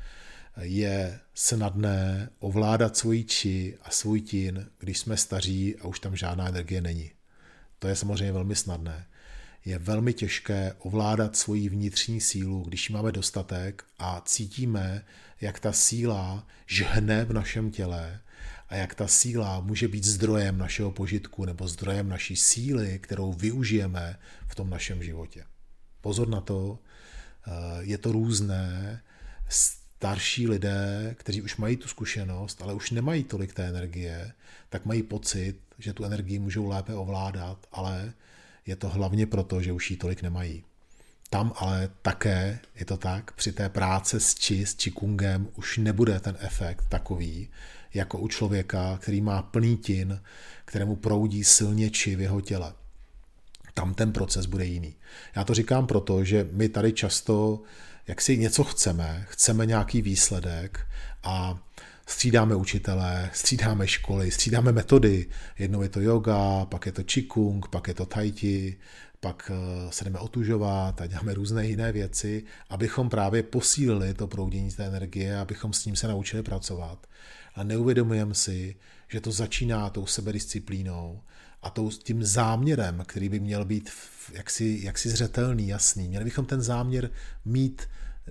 [0.60, 6.48] Je snadné ovládat svoji či a svůj tin, když jsme staří a už tam žádná
[6.48, 7.10] energie není.
[7.78, 9.06] To je samozřejmě velmi snadné
[9.64, 15.04] je velmi těžké ovládat svoji vnitřní sílu, když máme dostatek a cítíme,
[15.40, 18.20] jak ta síla žhne v našem těle
[18.74, 24.18] a jak ta síla může být zdrojem našeho požitku nebo zdrojem naší síly, kterou využijeme
[24.46, 25.44] v tom našem životě.
[26.00, 26.78] Pozor na to,
[27.46, 29.00] eh, je to různé.
[29.48, 34.32] Starší lidé, kteří už mají tu zkušenost, ale už nemají tolik té energie,
[34.68, 38.12] tak mají pocit, že tu energii můžou lépe ovládat, ale
[38.66, 40.64] je to hlavně proto, že už jí tolik nemají.
[41.30, 46.20] tam ale také je to tak, při té práce s či, s čikungem už nebude
[46.20, 47.48] ten efekt takový,
[47.94, 50.20] jako u člověka, který má plný tin,
[50.64, 52.72] kterému proudí silně či v jeho těle.
[53.74, 54.94] Tam ten proces bude jiný.
[55.36, 57.62] Já to říkám proto, že my tady často,
[58.06, 60.86] jak si něco chceme, chceme nějaký výsledek
[61.22, 61.58] a
[62.06, 65.26] střídáme učitele, střídáme školy, střídáme metody.
[65.58, 68.76] Jednou je to yoga, pak je to qigong, pak je to tai chi,
[69.20, 74.70] pak eh, se jdeme otužovat a děláme různé jiné věci, abychom právě posílili to proudění
[74.70, 77.06] té energie, abychom s ním se naučili pracovat.
[77.54, 78.76] A neuvědomujeme si,
[79.08, 81.22] že to začíná tou sebedisciplínou
[81.62, 83.90] a tou, tím záměrem, který by měl být
[84.32, 86.08] jaksi, jaksi zřetelný, jasný.
[86.08, 87.10] Měli bychom ten záměr
[87.44, 87.82] mít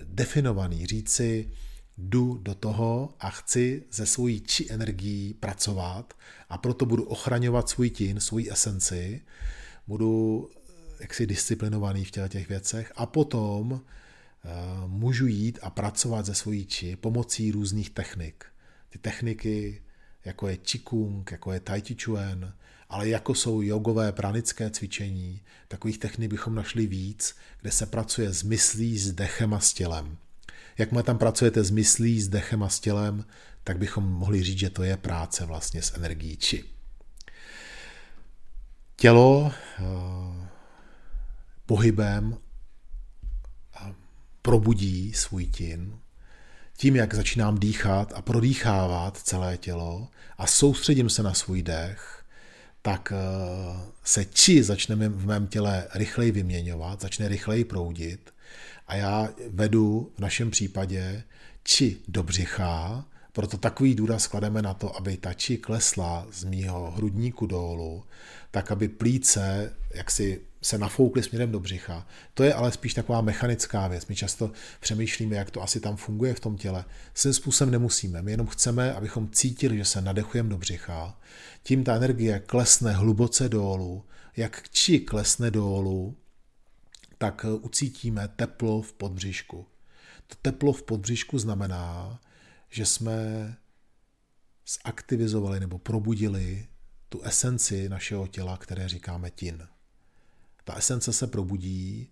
[0.04, 1.50] definovaný, říci,
[1.98, 6.14] jdu do toho a chci ze svojí či energií pracovat
[6.48, 9.22] a proto budu ochraňovat svůj tin, svůj esenci,
[9.86, 10.50] budu
[11.00, 13.80] jaksi disciplinovaný v těch, těch věcech a potom uh,
[14.86, 18.44] můžu jít a pracovat ze svojí či pomocí různých technik.
[18.94, 19.82] Ty techniky,
[20.24, 22.54] jako je Qigong, jako je Tai Chi Chuan,
[22.88, 28.42] ale jako jsou jogové pranické cvičení, takových technik bychom našli víc, kde se pracuje s
[28.42, 30.16] myslí, s dechem a s tělem.
[30.78, 33.24] Jakmile tam pracujete s myslí, s dechem a s tělem,
[33.64, 36.64] tak bychom mohli říct, že to je práce vlastně s energií či.
[38.96, 40.48] Tělo eh,
[41.66, 42.38] pohybem
[44.42, 45.98] probudí svůj tin,
[46.76, 50.08] tím, jak začínám dýchat a prodýchávat celé tělo
[50.38, 52.24] a soustředím se na svůj dech,
[52.82, 58.30] tak eh, se či začne v mém těle rychleji vyměňovat, začne rychleji proudit
[58.86, 61.22] a já vedu v našem případě
[61.64, 66.90] či do břicha, proto takový důraz klademe na to, aby ta či klesla z mýho
[66.90, 68.04] hrudníku dolů,
[68.50, 72.06] tak aby plíce jaksi se nafoukly směrem do břicha.
[72.34, 74.06] To je ale spíš taková mechanická věc.
[74.06, 76.84] My často přemýšlíme, jak to asi tam funguje v tom těle.
[77.14, 78.22] Svým způsobem nemusíme.
[78.22, 81.18] My jenom chceme, abychom cítili, že se nadechujeme do břicha.
[81.62, 84.04] Tím ta energie klesne hluboce dolů.
[84.36, 86.16] Jak či klesne dolů,
[87.18, 89.66] tak ucítíme teplo v podbřišku.
[90.26, 92.20] To teplo v podbřišku znamená,
[92.70, 93.14] že jsme
[94.84, 96.66] zaktivizovali nebo probudili
[97.08, 99.68] tu esenci našeho těla, které říkáme tin.
[100.64, 102.08] Ta esence se probudí,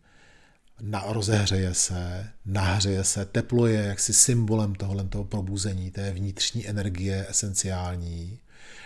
[0.81, 7.27] na, rozehřeje se, nahřeje se, teplo je jaksi symbolem tohle toho probuzení, té vnitřní energie
[7.29, 8.39] esenciální,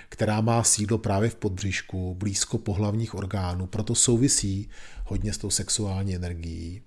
[0.08, 4.68] která má sídlo právě v podbřišku, blízko pohlavních orgánů, proto souvisí
[5.04, 6.82] hodně s tou sexuální energií.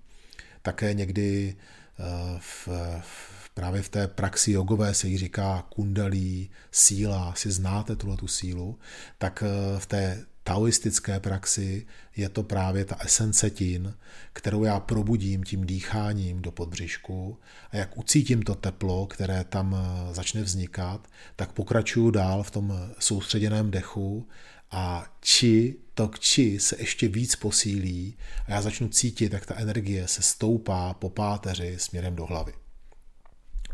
[0.62, 1.56] Také někdy
[1.98, 2.02] eh,
[2.38, 2.68] v,
[3.00, 8.28] v, právě v té praxi jogové se jí říká kundalí, síla, si znáte tuhle tu
[8.28, 8.78] sílu,
[9.18, 13.94] tak eh, v té taoistické praxi je to právě ta esence tin,
[14.32, 17.38] kterou já probudím tím dýcháním do podbřišku
[17.70, 22.90] a jak ucítím to teplo, které tam eh, začne vznikat, tak pokračuju dál v tom
[22.98, 24.28] soustředěném dechu
[24.70, 30.08] a či, to či se ještě víc posílí a já začnu cítit, jak ta energie
[30.08, 32.52] se stoupá po páteři směrem do hlavy.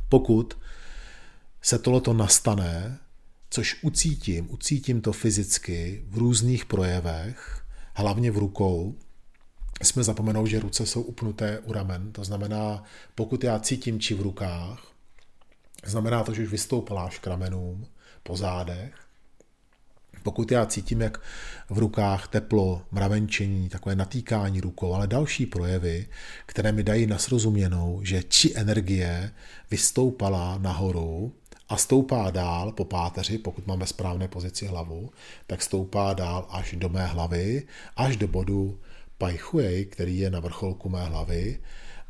[0.08, 0.58] Pokud
[1.62, 2.98] se tohleto nastane,
[3.56, 7.64] což ucítím, ucítím to fyzicky v různých projevech,
[7.94, 8.94] hlavně v rukou.
[9.82, 12.82] Jsme zapomenout, že ruce jsou upnuté u ramen, to znamená,
[13.14, 14.92] pokud já cítím či v rukách,
[15.84, 17.86] znamená to, že už vystoupala až k ramenům,
[18.22, 18.94] po zádech.
[20.22, 21.20] Pokud já cítím, jak
[21.70, 26.08] v rukách teplo, mravenčení, takové natýkání rukou, ale další projevy,
[26.46, 29.32] které mi dají nasrozuměnou, že či energie
[29.70, 31.34] vystoupala nahoru,
[31.68, 35.10] a stoupá dál po páteři, pokud máme správné pozici hlavu,
[35.46, 38.80] tak stoupá dál až do mé hlavy, až do bodu
[39.18, 41.60] Pajchuej, který je na vrcholku mé hlavy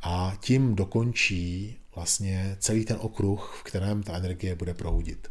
[0.03, 5.29] a tím dokončí vlastně celý ten okruh, v kterém ta energie bude proudit.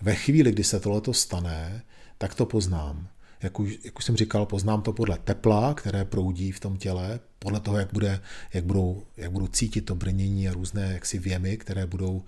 [0.00, 1.82] Ve chvíli, kdy se tohleto stane,
[2.18, 3.08] tak to poznám
[3.42, 7.20] jak už, jak už jsem říkal, poznám to podle tepla, které proudí v tom těle,
[7.38, 8.20] podle toho, jak, bude,
[8.54, 12.24] jak, budou, jak budou cítit to brnění a různé jaksi věmy, které budou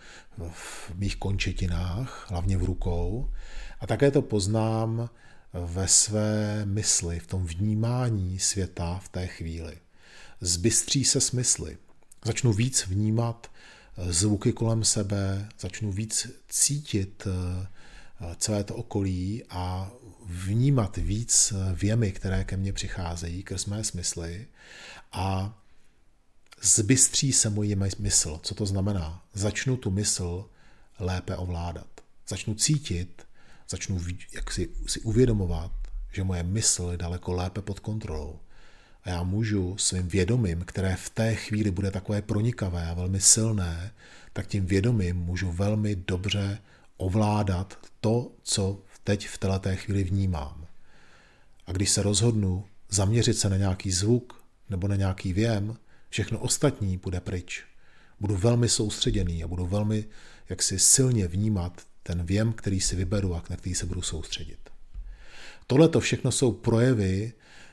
[0.51, 3.31] v mých končetinách, hlavně v rukou.
[3.81, 5.11] A také to poznám
[5.53, 9.79] ve své mysli, v tom vnímání světa v té chvíli.
[10.41, 11.79] Zbystří se smysly.
[12.25, 13.51] Začnu víc vnímat
[13.97, 17.67] zvuky kolem sebe, začnu víc cítit eh,
[18.37, 19.91] celé to okolí a
[20.27, 24.47] vnímat víc věmy, které ke mně přicházejí, krz mé smysly
[25.13, 25.59] a
[26.63, 28.41] zbystří se moje mysl.
[28.43, 29.25] Co to znamená?
[29.35, 30.49] Začnu tu mysl
[30.99, 31.87] lépe ovládat.
[32.29, 33.27] Začnu cítit,
[33.71, 34.01] začnu
[34.33, 35.73] jak si, si uvědomovat,
[36.13, 38.41] že moje mysl je daleko lépe pod kontrolou.
[39.05, 43.93] a já můžu svým vědomím, které v té chvíli bude takové pronikavé a velmi silné,
[44.33, 46.59] tak tím vědomím můžu velmi dobře
[46.97, 50.67] ovládat to, co teď v této chvíli vnímám.
[51.67, 55.77] A když se rozhodnu zaměřit se na nějaký zvuk nebo na nějaký věm,
[56.09, 57.65] všechno ostatní bude pryč.
[58.21, 60.05] Budu velmi soustředěný a budu velmi
[60.49, 64.59] jaksi silně vnímat ten věm, který si vyberu a na který se budu soustředit.
[65.67, 67.33] Tohle to všechno jsou projevy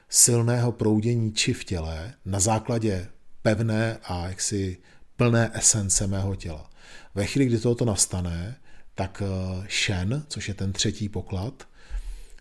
[0.10, 3.08] silného proudění či v těle na základě
[3.42, 4.78] pevné a jaksi
[5.16, 6.70] plné esence mého těla.
[7.16, 8.56] Ve chvíli, kdy toto nastane,
[9.00, 9.24] tak
[9.68, 11.68] šen, eh, což je ten třetí poklad,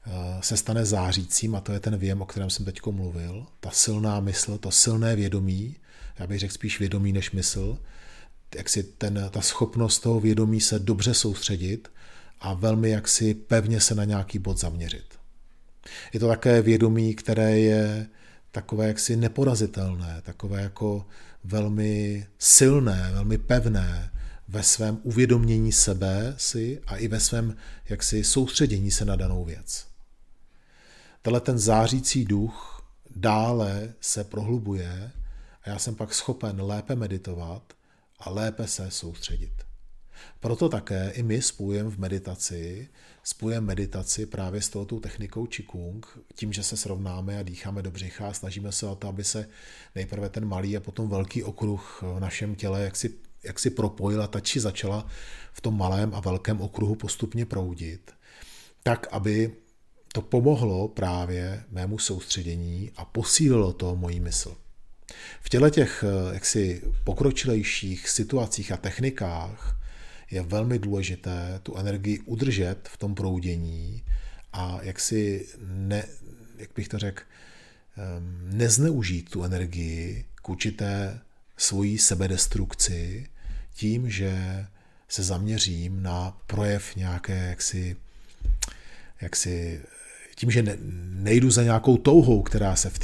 [0.06, 3.46] eh, se stane zářícím a to je ten věm, o kterém jsem teď mluvil.
[3.60, 5.76] Ta silná mysl, to silné vědomí,
[6.18, 7.78] já bych řekl spíš vědomí než mysl,
[8.56, 11.88] jak si ten, ta schopnost toho vědomí se dobře soustředit
[12.40, 15.06] a velmi jaksi pevně se na nějaký bod zaměřit.
[16.12, 18.06] Je to také vědomí, které je
[18.52, 21.06] takové jaksi neporazitelné, takové jako
[21.44, 24.10] velmi silné, velmi pevné
[24.48, 27.56] ve svém uvědomění sebe si a i ve svém
[27.88, 29.86] jaksi soustředění se na danou věc.
[31.22, 35.10] Tenhle ten zářící duch dále se prohlubuje
[35.62, 37.72] a já jsem pak schopen lépe meditovat
[38.18, 39.52] a lépe se soustředit.
[40.40, 42.88] Proto také i my spojujeme v meditaci,
[43.22, 48.28] spojujeme meditaci právě s touto technikou Qigong, tím, že se srovnáme a dýcháme do břicha
[48.28, 49.48] a snažíme se o to, aby se
[49.94, 53.14] nejprve ten malý a potom velký okruh v našem těle jak si,
[53.48, 55.06] jak si propojila, ta či začala
[55.52, 58.10] v tom malém a velkém okruhu postupně proudit,
[58.82, 59.52] tak, aby
[60.12, 64.56] to pomohlo právě mému soustředění a posílilo to moji mysl.
[65.40, 69.80] V těle těch eh, jaksi pokročilejších situacích a technikách
[70.30, 74.02] je velmi důležité tu energii udržet v tom proudění
[74.52, 76.04] a jak si ne,
[76.56, 77.22] jak bych to řekl,
[77.96, 81.20] ehm, nezneužít tu energii k určité
[81.56, 83.26] svojí sebedestrukci
[83.78, 84.66] tím, že
[85.08, 87.96] se zaměřím na projev nějaké jaksi,
[89.20, 89.80] jaksi
[90.34, 90.76] tím, že ne,
[91.12, 92.98] nejdu za nějakou touhou, která se v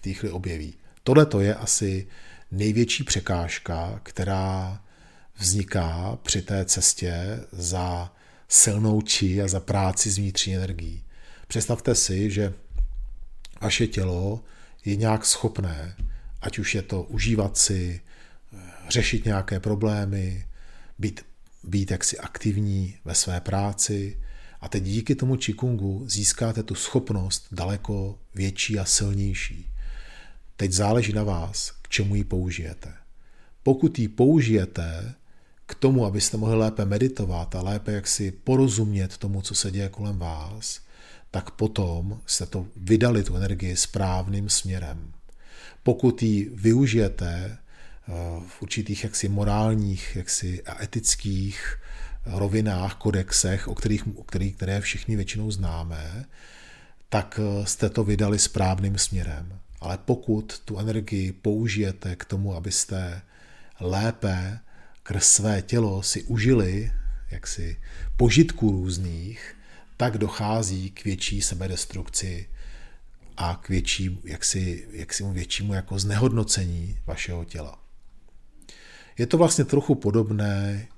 [0.00, 0.74] té chvíli objeví.
[1.02, 2.06] Tohle to je asi
[2.50, 4.82] největší překážka, která
[5.38, 8.12] vzniká při té cestě za
[8.48, 11.02] silnou či a za práci s vnitřní energií.
[11.48, 12.52] Představte si, že
[13.60, 14.44] vaše tělo
[14.84, 15.96] je nějak schopné,
[16.40, 18.00] ať už je to užívat si,
[18.88, 20.46] řešit nějaké problémy,
[20.98, 21.20] být,
[21.64, 24.20] být jaksi aktivní ve své práci.
[24.60, 29.70] A teď díky tomu čikungu získáte tu schopnost daleko větší a silnější.
[30.56, 32.92] Teď záleží na vás, k čemu ji použijete.
[33.62, 35.14] Pokud ji použijete
[35.66, 39.88] k tomu, abyste mohli lépe meditovat a lépe jak si porozumět tomu, co se děje
[39.88, 40.80] kolem vás,
[41.30, 45.12] tak potom jste to vydali tu energii správným směrem.
[45.82, 47.58] Pokud ji využijete
[48.48, 51.78] v určitých jaksi morálních jaksi a etických
[52.26, 56.24] rovinách, kodexech, o kterých, o kterých, které všichni většinou známe,
[57.08, 59.60] tak eh, jste to vydali správným směrem.
[59.80, 63.22] Ale pokud tu energii použijete k tomu, abyste
[63.80, 64.58] lépe
[65.02, 66.92] krz své tělo si užili
[67.30, 67.76] jaksi
[68.16, 69.56] požitků různých,
[69.96, 72.48] tak dochází k větší sebedestrukci
[73.36, 77.85] a k větší, jaksi, jaksi většímu jako znehodnocení vašeho těla.
[79.18, 80.88] Je to vlastně trochu podobné,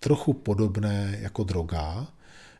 [0.00, 2.06] trochu podobné jako droga,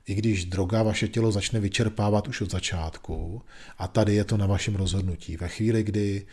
[0.06, 3.42] i když droga vaše tělo začne vyčerpávat už od začátku
[3.78, 5.36] a tady je to na vašem rozhodnutí.
[5.36, 6.26] Ve chvíli, kdy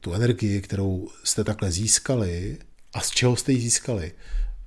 [0.00, 2.58] tu energii, kterou jste takhle získali,
[2.92, 4.12] a z čeho jste ji získali?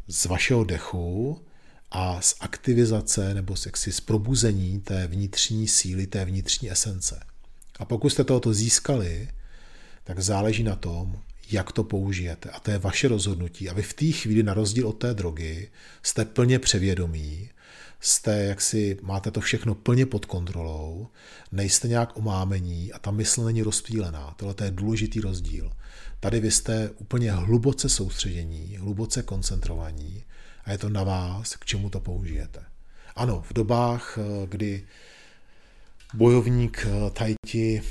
[0.07, 1.41] Z vašeho dechu
[1.91, 7.23] a z aktivizace nebo jaksi z probuzení té vnitřní síly, té vnitřní esence.
[7.79, 9.29] A pokud jste tohoto získali,
[10.03, 12.49] tak záleží na tom, jak to použijete.
[12.49, 13.69] A to je vaše rozhodnutí.
[13.69, 15.69] A vy v té chvíli, na rozdíl od té drogy,
[16.03, 17.49] jste plně převědomí
[18.05, 21.07] jste, jak si máte to všechno plně pod kontrolou,
[21.51, 24.33] nejste nějak omámení a ta mysl není rozptýlená.
[24.37, 25.71] Tohle je důležitý rozdíl.
[26.19, 30.23] Tady vy jste úplně hluboce soustředění, hluboce koncentrovaní
[30.65, 32.63] a je to na vás, k čemu to použijete.
[33.15, 34.85] Ano, v dobách, eh, kdy
[36.13, 37.81] bojovník eh, Tajti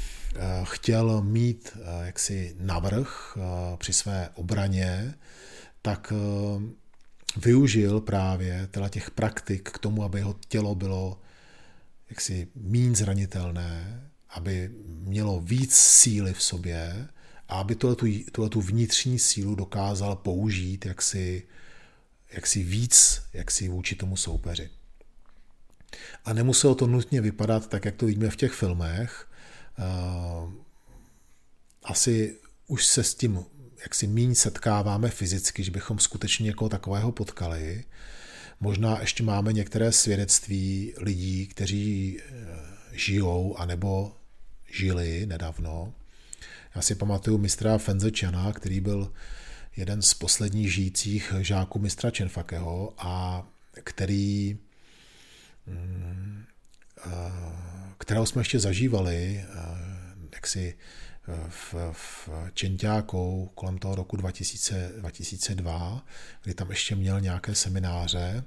[0.65, 3.39] chtěl mít jaksi navrh
[3.79, 5.15] při své obraně,
[5.83, 6.13] tak
[7.37, 11.21] využil právě teda těch praktik k tomu, aby jeho tělo bylo
[12.11, 17.09] jaksi mín zranitelné, aby mělo víc síly v sobě
[17.49, 21.43] a aby tuhle tu vnitřní sílu dokázal použít jaksi,
[22.33, 24.71] jaksi víc jaksi vůči tomu soupeři.
[26.25, 29.29] A nemuselo to nutně vypadat tak, jak to vidíme v těch filmech.
[31.85, 33.45] Asi už se s tím
[33.85, 37.85] jak si míň setkáváme fyzicky, že bychom skutečně někoho takového potkali.
[38.61, 42.33] Možná ještě máme některé svědectví lidí, kteří eh,
[42.93, 44.17] žijou anebo
[44.73, 45.95] žili nedávno.
[46.75, 49.13] Já si pamatuju mistra Fenzečana, který byl
[49.77, 53.47] jeden z posledních žijících žáků mistra Čenfakeho a
[53.85, 54.59] který
[55.67, 56.45] mm,
[57.07, 57.11] eh,
[58.05, 59.55] kterého jsme ještě zažívali, eh,
[60.35, 60.77] jak si
[61.49, 66.07] v, v Čentákou kolem toho roku 2000, 2002,
[66.43, 68.45] kdy tam ještě měl nějaké semináře,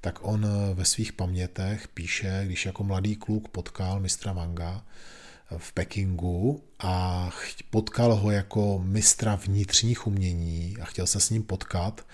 [0.00, 4.84] tak on ve svých pamětech píše, když jako mladý kluk potkal mistra Wanga,
[5.56, 7.30] v Pekingu a
[7.70, 12.06] potkal ho jako mistra vnitřních umění a chtěl se s ním potkat.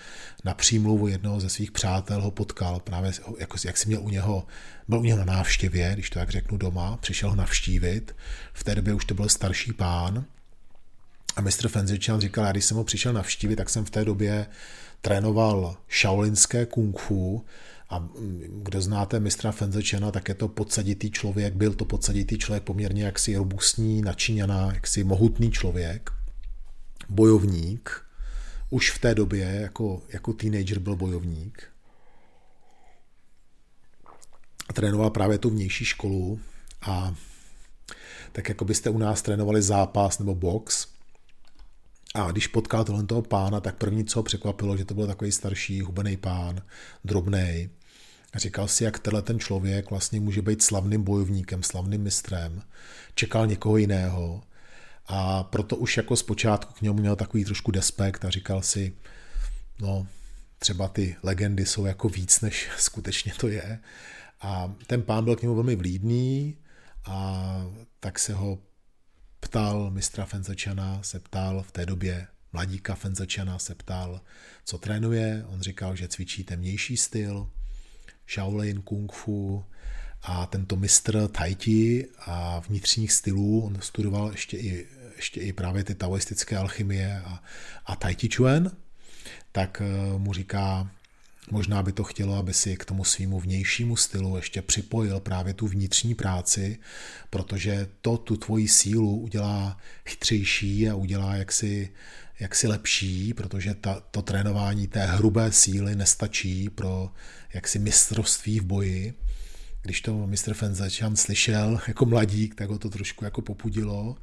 [0.43, 4.47] Na přímluvu jednoho ze svých přátel ho potkal, právě jako, jak si měl u něho,
[4.87, 8.15] byl u něho na návštěvě, když to jak řeknu doma, přišel ho navštívit.
[8.53, 10.25] V té době už to byl starší pán
[11.35, 14.47] a mistr Fenzičan říkal, já když jsem ho přišel navštívit, tak jsem v té době
[15.01, 17.45] trénoval šaolinské kung fu
[17.89, 22.63] a mm, kdo znáte mistra Fenzečena, tak je to podsaditý člověk, byl to podsaditý člověk,
[22.63, 26.11] poměrně jaksi robustní, načíněná, jaksi mohutný člověk,
[27.09, 28.03] bojovník.
[28.69, 31.63] Už v té době jako, jako teenager byl bojovník.
[34.73, 36.39] Trénoval právě tu vnější školu
[36.81, 37.15] a
[38.31, 40.87] tak jako byste u nás trénovali zápas nebo box,
[42.15, 45.81] a když potkal tohle toho pána, tak první, co překvapilo, že to byl takový starší,
[45.81, 46.61] hubený pán,
[47.05, 47.69] drobný.
[48.37, 52.61] Říkal si, jak tenhle ten člověk vlastně může být slavným bojovníkem, slavným mistrem.
[53.15, 54.43] Čekal někoho jiného.
[55.05, 58.95] A proto už jako zpočátku k němu měl takový trošku despekt a říkal si,
[59.81, 60.07] no,
[60.59, 63.79] třeba ty legendy jsou jako víc, než skutečně to je.
[64.41, 66.57] A ten pán byl k němu velmi vlídný
[67.05, 67.61] a
[67.99, 68.59] tak se ho
[69.39, 74.21] ptal mistra Fenzečana, se ptal v té době mladíka Fenzečana, se ptal,
[74.65, 75.45] co trénuje.
[75.47, 77.49] On říkal, že cvičí temnější styl,
[78.27, 79.65] Shaolin, Kung Fu
[80.23, 85.83] a tento mistr Tai Chi a vnitřních stylů, on studoval ještě i, ještě i právě
[85.83, 87.43] ty taoistické alchymie a,
[87.85, 88.71] a Tai Chi Chuan,
[89.51, 90.91] tak eh, mu říká,
[91.51, 95.67] Možná by to chtělo, aby si k tomu svýmu vnějšímu stylu ještě připojil právě tu
[95.67, 96.79] vnitřní práci,
[97.29, 101.89] protože to tu tvoji sílu udělá chytřejší a udělá jaksi,
[102.39, 107.11] jaksi lepší, protože ta, to trénování té hrubé síly nestačí pro
[107.53, 109.13] jaksi mistrovství v boji.
[109.81, 114.15] Když to mistr Fenzačan slyšel jako mladík, tak ho to trošku jako popudilo.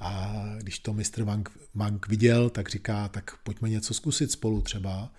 [0.00, 5.12] A když to mistr Wang, Wang viděl, tak říká, tak pojďme něco zkusit spolu třeba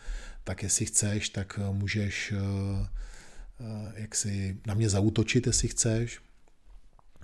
[0.44, 2.88] tak jestli chceš, tak eh, můžeš eh,
[3.60, 6.20] eh, jak si na mě zautočit, jestli chceš.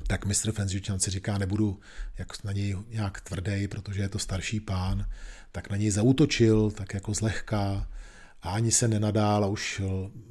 [0.07, 1.79] Tak mistr Fenzjučan si říká, nebudu
[2.17, 5.09] jak na něj nějak tvrdý, protože je to starší pán,
[5.51, 7.87] tak na něj zautočil, tak jako zlehka
[8.41, 9.81] a ani se nenadál a už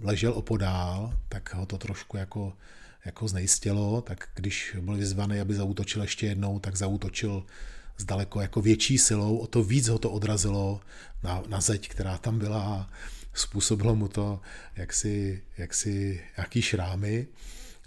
[0.00, 2.56] ležel opodál, tak ho to trošku jako,
[3.04, 7.46] jako znejistělo, tak když byl vyzvaný, aby zautočil ještě jednou, tak zautočil
[7.96, 10.80] s daleko jako větší silou, o to víc ho to odrazilo
[11.22, 12.90] na, na zeď, která tam byla a
[13.34, 14.40] způsobilo mu to
[14.76, 17.26] jaksi, jaksi jaký šrámy.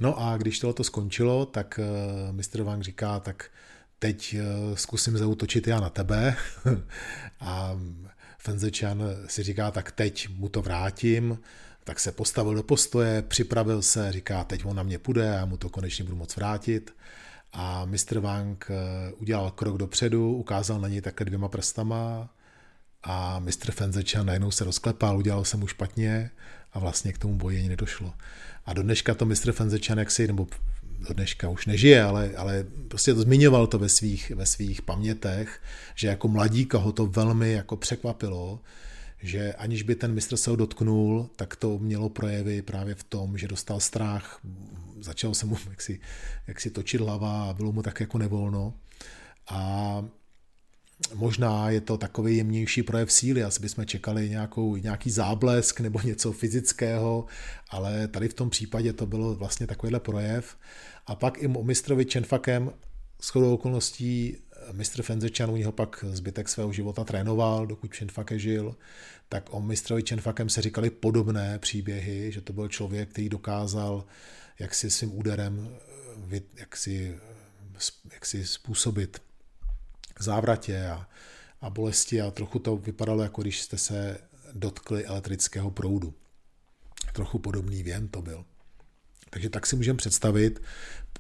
[0.02, 2.62] No a když tohle to skončilo, tak uh, Mr.
[2.62, 3.52] Wang říká, tak
[4.00, 6.36] teď uh, zkusím zautočit já na tebe
[7.40, 7.80] a
[8.38, 11.40] Fenzečan si říká, tak teď mu to vrátím,
[11.84, 15.58] tak se postavil do postoje, připravil se, říká, teď on na mě půjde, já mu
[15.58, 16.96] to konečně budu moc vrátit.
[17.60, 18.20] A Mr.
[18.20, 22.30] Wang eh, udělal krok dopředu, ukázal na něj takhle dvěma prstama
[23.04, 23.72] a Mr.
[23.72, 26.32] Fenzečan najednou se rozklepal, udělal se mu špatně
[26.74, 28.14] a vlastně k tomu boji ani nedošlo.
[28.66, 29.52] A do dneška to Mr.
[29.52, 30.48] Fenzečan jaksi, nebo
[31.08, 35.62] do dneška už nežije, ale, ale prostě to zmiňoval to ve svých, ve svých pamětech,
[35.96, 38.60] že jako mladíka ho to velmi jako překvapilo,
[39.22, 43.38] že aniž by ten mistr se ho dotknul, tak to mělo projevy právě v tom,
[43.38, 44.40] že dostal strach,
[45.00, 46.00] začal se mu jaksi,
[46.48, 48.74] jaksi točit hlava a bylo mu tak jako nevolno.
[49.50, 50.06] A
[51.14, 56.32] možná je to takový jemnější projev síly, asi bychom čekali nějakou, nějaký záblesk nebo něco
[56.32, 57.26] fyzického,
[57.70, 60.58] ale tady v tom případě to bylo vlastně takovýhle projev.
[61.08, 62.72] A pak i o mistrovi Čenfakem
[63.24, 64.38] chodou okolností
[64.72, 68.76] mistr Fenzečan u něho pak zbytek svého života trénoval, dokud Čenfake žil,
[69.30, 74.06] tak o mistrovi Čenfakem se říkali podobné příběhy, že to byl člověk, který dokázal
[74.60, 75.78] jak si svým úderem
[76.56, 77.20] jak si,
[78.14, 79.22] jak si způsobit
[80.20, 81.08] závratě a,
[81.62, 84.18] a bolesti a trochu to vypadalo, jako když jste se
[84.54, 86.14] dotkli elektrického proudu.
[87.14, 88.46] Trochu podobný věm to byl.
[89.30, 90.62] Takže tak si můžeme představit,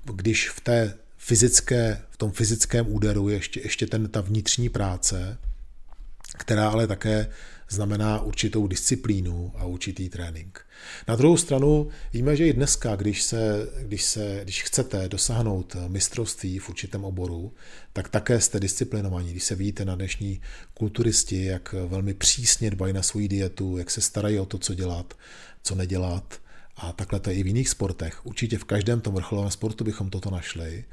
[0.03, 5.38] když v té fyzické, v tom fyzickém úderu je ještě, ještě ten, ta vnitřní práce,
[6.38, 7.29] která ale také
[7.70, 10.65] znamená určitou disciplínu a určitý trénink.
[11.07, 16.59] Na druhou stranu víme, že i dneska, když, se, když, se, když chcete dosáhnout mistrovství
[16.59, 17.53] v určitém oboru,
[17.93, 19.32] tak také jste disciplinovaní.
[19.32, 20.41] Když se vidíte na dnešní
[20.74, 25.13] kulturisti, jak velmi přísně dbají na svoji dietu, jak se starají o to, co dělat,
[25.63, 26.39] co nedělat,
[26.78, 28.26] a takhle to je i v jiných sportech.
[28.26, 30.86] Určitě v každém tom vrcholovém sportu bychom toto našli.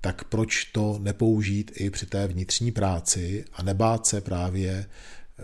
[0.00, 4.86] Tak proč to nepoužít i při té vnitřní práci a nebát se právě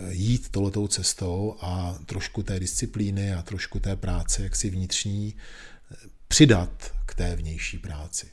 [0.08, 5.34] jít tohletou cestou a trošku té disciplíny a trošku té práce jaksi vnitřní
[6.28, 8.26] přidat k té vnější práci.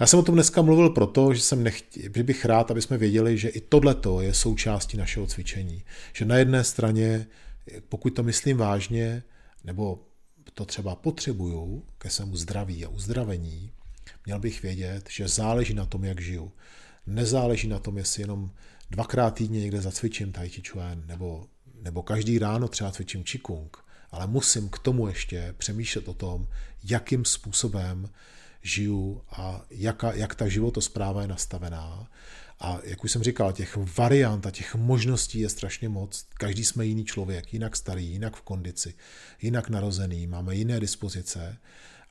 [0.00, 2.98] Já jsem o tom dneska mluvil proto, že, jsem nechtěl, že bych rád, aby jsme
[2.98, 5.82] věděli, že i tohleto je součástí našeho cvičení.
[6.12, 7.26] Že na jedné straně,
[7.88, 9.22] pokud to myslím vážně,
[9.64, 10.02] nebo
[10.54, 13.72] to třeba potřebuju ke svému zdraví a uzdravení,
[14.26, 16.52] měl bych vědět, že záleží na tom, jak žiju.
[17.06, 18.50] Nezáleží na tom, jestli jenom
[18.90, 21.46] dvakrát týdně někde zacvičím Tai Chi Chuan, nebo,
[21.82, 23.76] nebo každý ráno třeba cvičím Qigong,
[24.10, 26.48] ale musím k tomu ještě přemýšlet o tom,
[26.84, 28.08] jakým způsobem
[28.62, 32.10] žiju a jaka, jak ta životospráva je nastavená.
[32.60, 36.26] A jak už jsem říkal, těch variant a těch možností je strašně moc.
[36.34, 38.94] Každý jsme jiný člověk, jinak starý, jinak v kondici,
[39.42, 41.56] jinak narozený, máme jiné dispozice,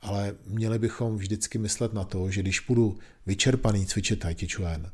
[0.02, 4.92] ale měli bychom vždycky myslet na to, že když budu vyčerpaný cvičit Tai Chi Chuan,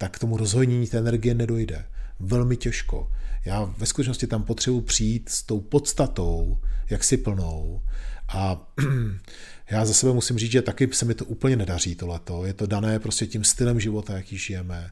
[0.00, 1.84] tak k tomu rozhojnění té energie nedojde.
[2.20, 3.12] Velmi těžko.
[3.44, 6.58] Já ve skutečnosti tam potřebuji přijít s tou podstatou,
[6.90, 7.82] jak si plnou.
[8.28, 8.72] A
[9.70, 12.46] já za sebe musím říct, že taky se mi to úplně nedaří tohleto.
[12.46, 14.90] Je to dané prostě tím stylem života, jaký žijeme.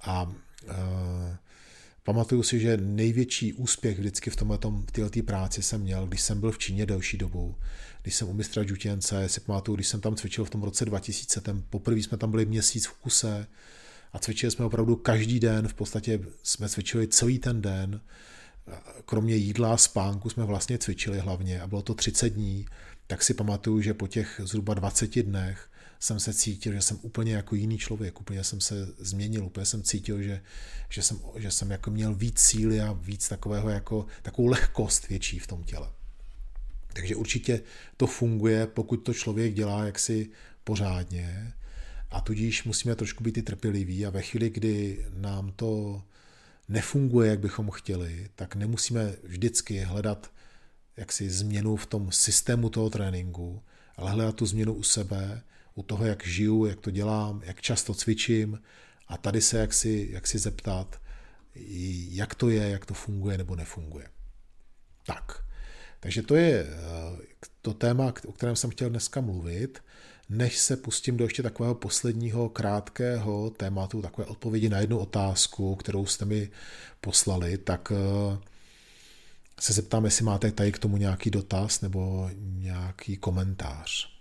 [0.00, 0.30] A uh,
[2.02, 4.58] pamatuju si, že největší úspěch vždycky v tomhle
[4.92, 7.54] této práci jsem měl, když jsem byl v Číně delší dobu,
[8.02, 11.40] když jsem u mistra Žutěnce, si pamatuju, když jsem tam cvičil v tom roce 2000,
[11.40, 13.46] ten poprvé jsme tam byli měsíc v kuse,
[14.12, 18.00] a cvičili jsme opravdu každý den, v podstatě jsme cvičili celý ten den,
[19.04, 22.66] kromě jídla a spánku jsme vlastně cvičili hlavně a bylo to 30 dní,
[23.06, 25.68] tak si pamatuju, že po těch zhruba 20 dnech
[26.00, 29.82] jsem se cítil, že jsem úplně jako jiný člověk, úplně jsem se změnil, úplně jsem
[29.82, 30.42] cítil, že,
[30.88, 35.38] že, jsem, že jsem jako měl víc síly a víc takového jako, takovou lehkost větší
[35.38, 35.90] v tom těle.
[36.92, 37.60] Takže určitě
[37.96, 40.30] to funguje, pokud to člověk dělá jaksi
[40.64, 41.52] pořádně
[42.12, 46.02] a tudíž musíme trošku být i trpěliví a ve chvíli, kdy nám to
[46.68, 50.32] nefunguje, jak bychom chtěli, tak nemusíme vždycky hledat
[50.96, 53.62] jaksi změnu v tom systému toho tréninku,
[53.96, 55.42] ale hledat tu změnu u sebe,
[55.74, 58.60] u toho, jak žiju, jak to dělám, jak často cvičím
[59.08, 61.00] a tady se jaksi, jak si zeptat,
[62.10, 64.08] jak to je, jak to funguje nebo nefunguje.
[65.06, 65.44] Tak,
[66.00, 69.82] takže to je eh, to téma, o kterém jsem chtěl dneska mluvit
[70.32, 76.06] než se pustím do ještě takového posledního krátkého tématu, takové odpovědi na jednu otázku, kterou
[76.06, 76.50] jste mi
[77.00, 78.38] poslali, tak eh,
[79.60, 84.12] se zeptám, jestli máte tady k tomu nějaký dotaz nebo nějaký komentář.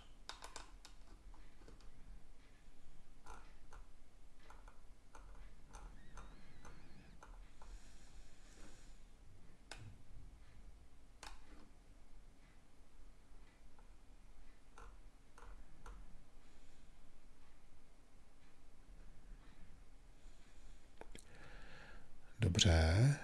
[22.41, 23.15] Dobře.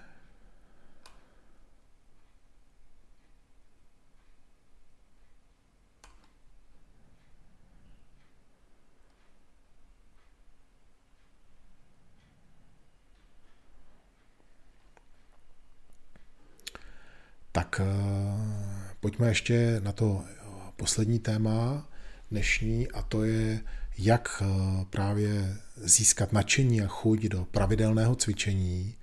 [17.51, 17.85] Tak eh,
[19.17, 20.23] pojďme ještě na to
[20.75, 21.87] poslední téma
[22.31, 23.59] dnešní a to je,
[23.97, 24.45] jak eh,
[24.89, 28.95] právě získat nadšení a chuť do pravidelného cvičení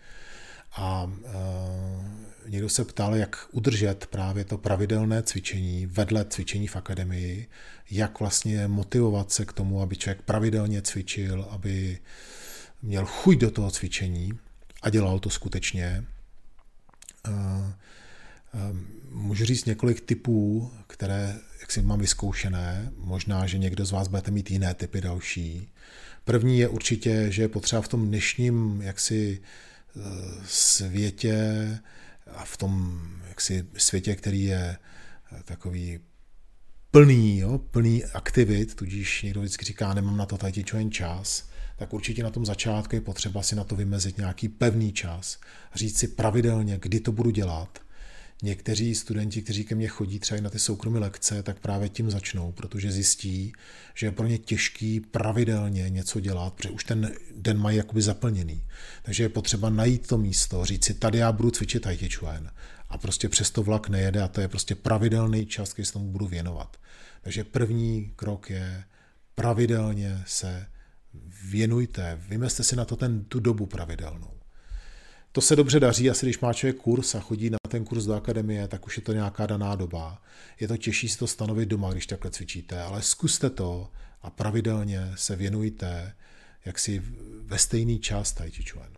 [0.77, 7.49] a e, někdo se ptal, jak udržet právě to pravidelné cvičení vedle cvičení v akademii,
[7.91, 11.99] jak vlastně motivovat se k tomu, aby člověk pravidelně cvičil, aby
[12.83, 14.33] měl chuť do toho cvičení
[14.83, 16.05] a dělal to skutečně.
[17.29, 17.75] E,
[19.11, 22.93] můžu říct několik typů, které jak si mám vyzkoušené.
[22.97, 25.69] Možná, že někdo z vás budete mít jiné typy další.
[26.25, 29.41] První je určitě, že je potřeba v tom dnešním jaksi
[30.47, 31.69] světě
[32.27, 34.77] a v tom jaksi světě, který je
[35.45, 36.01] takový
[36.91, 41.93] plný, jo, plný aktivit, tudíž někdo vždycky říká, nemám na to tady jen čas, tak
[41.93, 45.39] určitě na tom začátku je potřeba si na to vymezit nějaký pevný čas,
[45.75, 47.84] říct si pravidelně, kdy to budu dělat.
[48.45, 52.11] Někteří studenti, kteří ke mně chodí třeba i na ty soukromé lekce, tak právě tím
[52.11, 53.53] začnou, protože zjistí,
[53.95, 58.67] že je pro ně těžký pravidelně něco dělat, protože už ten den mají jakoby zaplněný.
[59.03, 62.51] Takže je potřeba najít to místo, říct si, tady já budu cvičit Tai Chi Chuan
[62.89, 66.13] a prostě přes to vlak nejede a to je prostě pravidelný čas, který se tomu
[66.13, 66.77] budu věnovat.
[67.23, 68.85] Takže první krok je
[69.35, 70.67] pravidelně se
[71.45, 74.34] věnujte, vymezte si na to ten, tu dobu pravidelnou.
[75.35, 78.15] To se dobře daří, asi když má člověk kurz a chodí na ten kurz do
[78.15, 80.23] akademie, tak už je to nějaká daná doba.
[80.61, 83.91] Je to těžší si to stanovit doma, když takhle cvičíte, ale zkuste to
[84.23, 86.15] a pravidelně se věnujte
[86.65, 87.03] jaksi
[87.43, 88.91] ve stejný čas Tai Chi Chuan.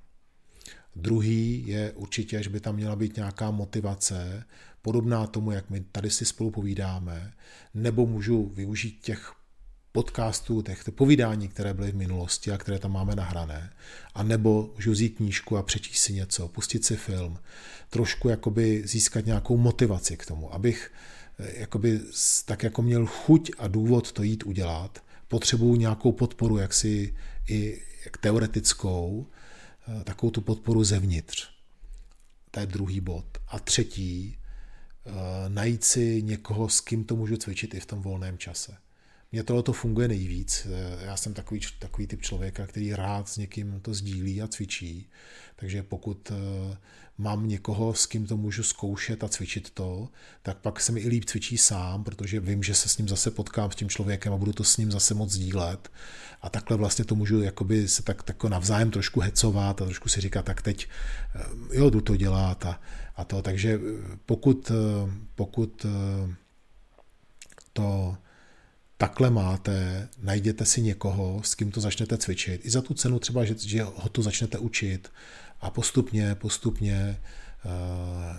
[0.96, 4.44] Druhý je určitě, že by tam měla být nějaká motivace,
[4.82, 7.32] podobná tomu, jak my tady si spolu povídáme,
[7.74, 9.32] nebo můžu využít těch
[9.96, 13.72] podcastů, těch povídání, které byly v minulosti a které tam máme nahrané.
[14.14, 17.38] A nebo můžu vzít knížku a přečíst si něco, pustit si film,
[17.90, 20.92] trošku jakoby získat nějakou motivaci k tomu, abych
[21.38, 22.00] eh, jakoby
[22.44, 27.16] tak jako měl chuť a důvod to jít udělat, potřebuju nějakou podporu, jaksi
[27.48, 29.26] i jak teoretickou,
[29.88, 31.48] eh, takovou tu podporu zevnitř.
[32.50, 33.26] To je druhý bod.
[33.48, 34.38] A třetí,
[35.06, 35.10] eh,
[35.48, 38.76] najít si někoho, s kým to můžu cvičit i v tom volném čase.
[39.36, 40.66] Mně tohle to funguje nejvíc.
[41.00, 45.08] Já jsem takový, takový typ člověka, který rád s někým to sdílí a cvičí.
[45.56, 46.76] Takže pokud eh,
[47.18, 50.08] mám někoho, s kým to můžu zkoušet a cvičit to,
[50.42, 53.30] tak pak se mi i líp cvičí sám, protože vím, že se s ním zase
[53.30, 55.88] potkám s tím člověkem a budu to s ním zase moc sdílet.
[56.42, 60.20] A takhle vlastně to můžu jakoby se tak, tak navzájem trošku hecovat a trošku si
[60.20, 60.88] říkat, tak teď
[61.34, 62.80] eh, jo, jdu to dělat a,
[63.16, 63.42] a to.
[63.42, 64.72] Takže eh, pokud,
[65.34, 65.86] pokud
[67.72, 68.16] to
[68.98, 72.66] takhle máte, najděte si někoho, s kým to začnete cvičit.
[72.66, 75.12] I za tu cenu třeba, že, že ho to začnete učit
[75.60, 77.20] a postupně, postupně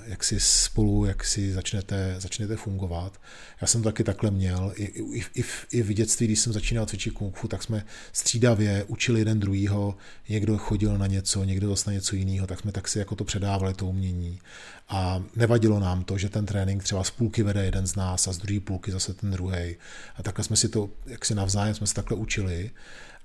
[0.06, 3.22] jak si spolu, jak si začnete, začnete fungovat.
[3.62, 4.74] Já jsem to taky takhle měl.
[4.76, 7.86] I, i, i, v, I v dětství, když jsem začínal cvičit kung fu, tak jsme
[8.14, 9.98] střídavě učili jeden druhýho.
[10.30, 13.24] Někdo chodil na něco, někdo zase na něco jiného, tak jsme tak si jako to
[13.24, 14.40] předávali, to umění.
[14.90, 18.34] A nevadilo nám to, že ten trénink třeba z půlky vede jeden z nás a
[18.34, 19.76] z druhé půlky zase ten druhý.
[20.16, 22.72] A takhle jsme si to, jak si navzájem jsme se takhle učili.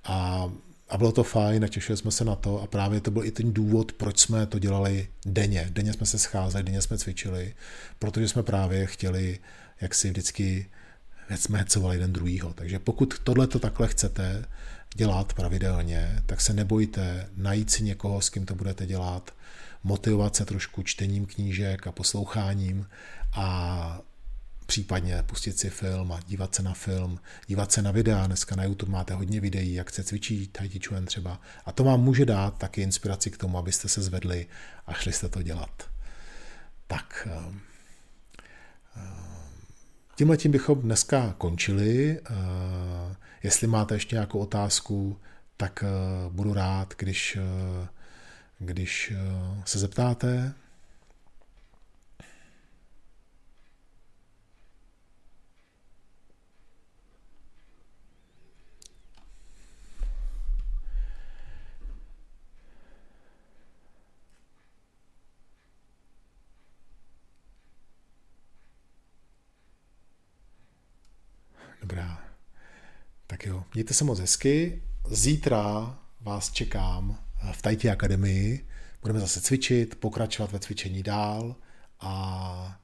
[0.04, 0.50] A
[0.92, 3.52] a bylo to fajn, těšili jsme se na to a právě to byl i ten
[3.52, 5.68] důvod, proč jsme to dělali denně.
[5.70, 7.54] Denně jsme se scházeli, denně jsme cvičili,
[7.98, 9.38] protože jsme právě chtěli,
[9.80, 10.66] jak si vždycky
[11.34, 12.52] jsme hecovali jeden druhýho.
[12.52, 14.44] Takže pokud tohle to takhle chcete
[14.94, 19.34] dělat pravidelně, tak se nebojte najít si někoho, s kým to budete dělat,
[19.84, 22.86] motivovat se trošku čtením knížek a posloucháním
[23.32, 24.00] a
[24.72, 28.26] případně pustit si film a dívat se na film, dívat se na videa.
[28.26, 31.40] Dneska na YouTube máte hodně videí, jak se cvičí Tai Chi Chuan třeba.
[31.64, 34.46] A to vám může dát taky inspiraci k tomu, abyste se zvedli
[34.86, 35.90] a šli jste to dělat.
[36.86, 37.60] Tak, ehm,
[38.96, 39.62] ehm,
[40.16, 42.20] tímhle tím bychom dneska končili.
[42.24, 45.20] Ehm, jestli máte ještě nějakou otázku,
[45.56, 45.84] tak
[46.28, 47.38] budu rád, když,
[48.58, 49.12] když
[49.64, 50.54] se zeptáte.
[71.82, 72.24] Dobrá.
[73.26, 74.82] Tak jo, mějte se moc hezky.
[75.10, 77.18] Zítra vás čekám
[77.52, 78.68] v Tajti Akademii.
[79.00, 81.56] Budeme zase cvičit, pokračovat ve cvičení dál
[82.00, 82.80] a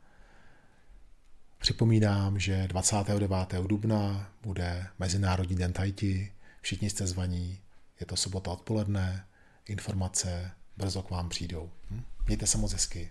[1.58, 3.30] připomínám, že 29.
[3.66, 6.32] dubna bude Mezinárodní den Tajti.
[6.60, 7.60] Všichni jste zvaní,
[8.00, 9.26] je to sobota odpoledne,
[9.66, 11.70] informace brzo k vám přijdou.
[11.90, 12.02] Hm?
[12.26, 13.10] Mějte se moc hezky.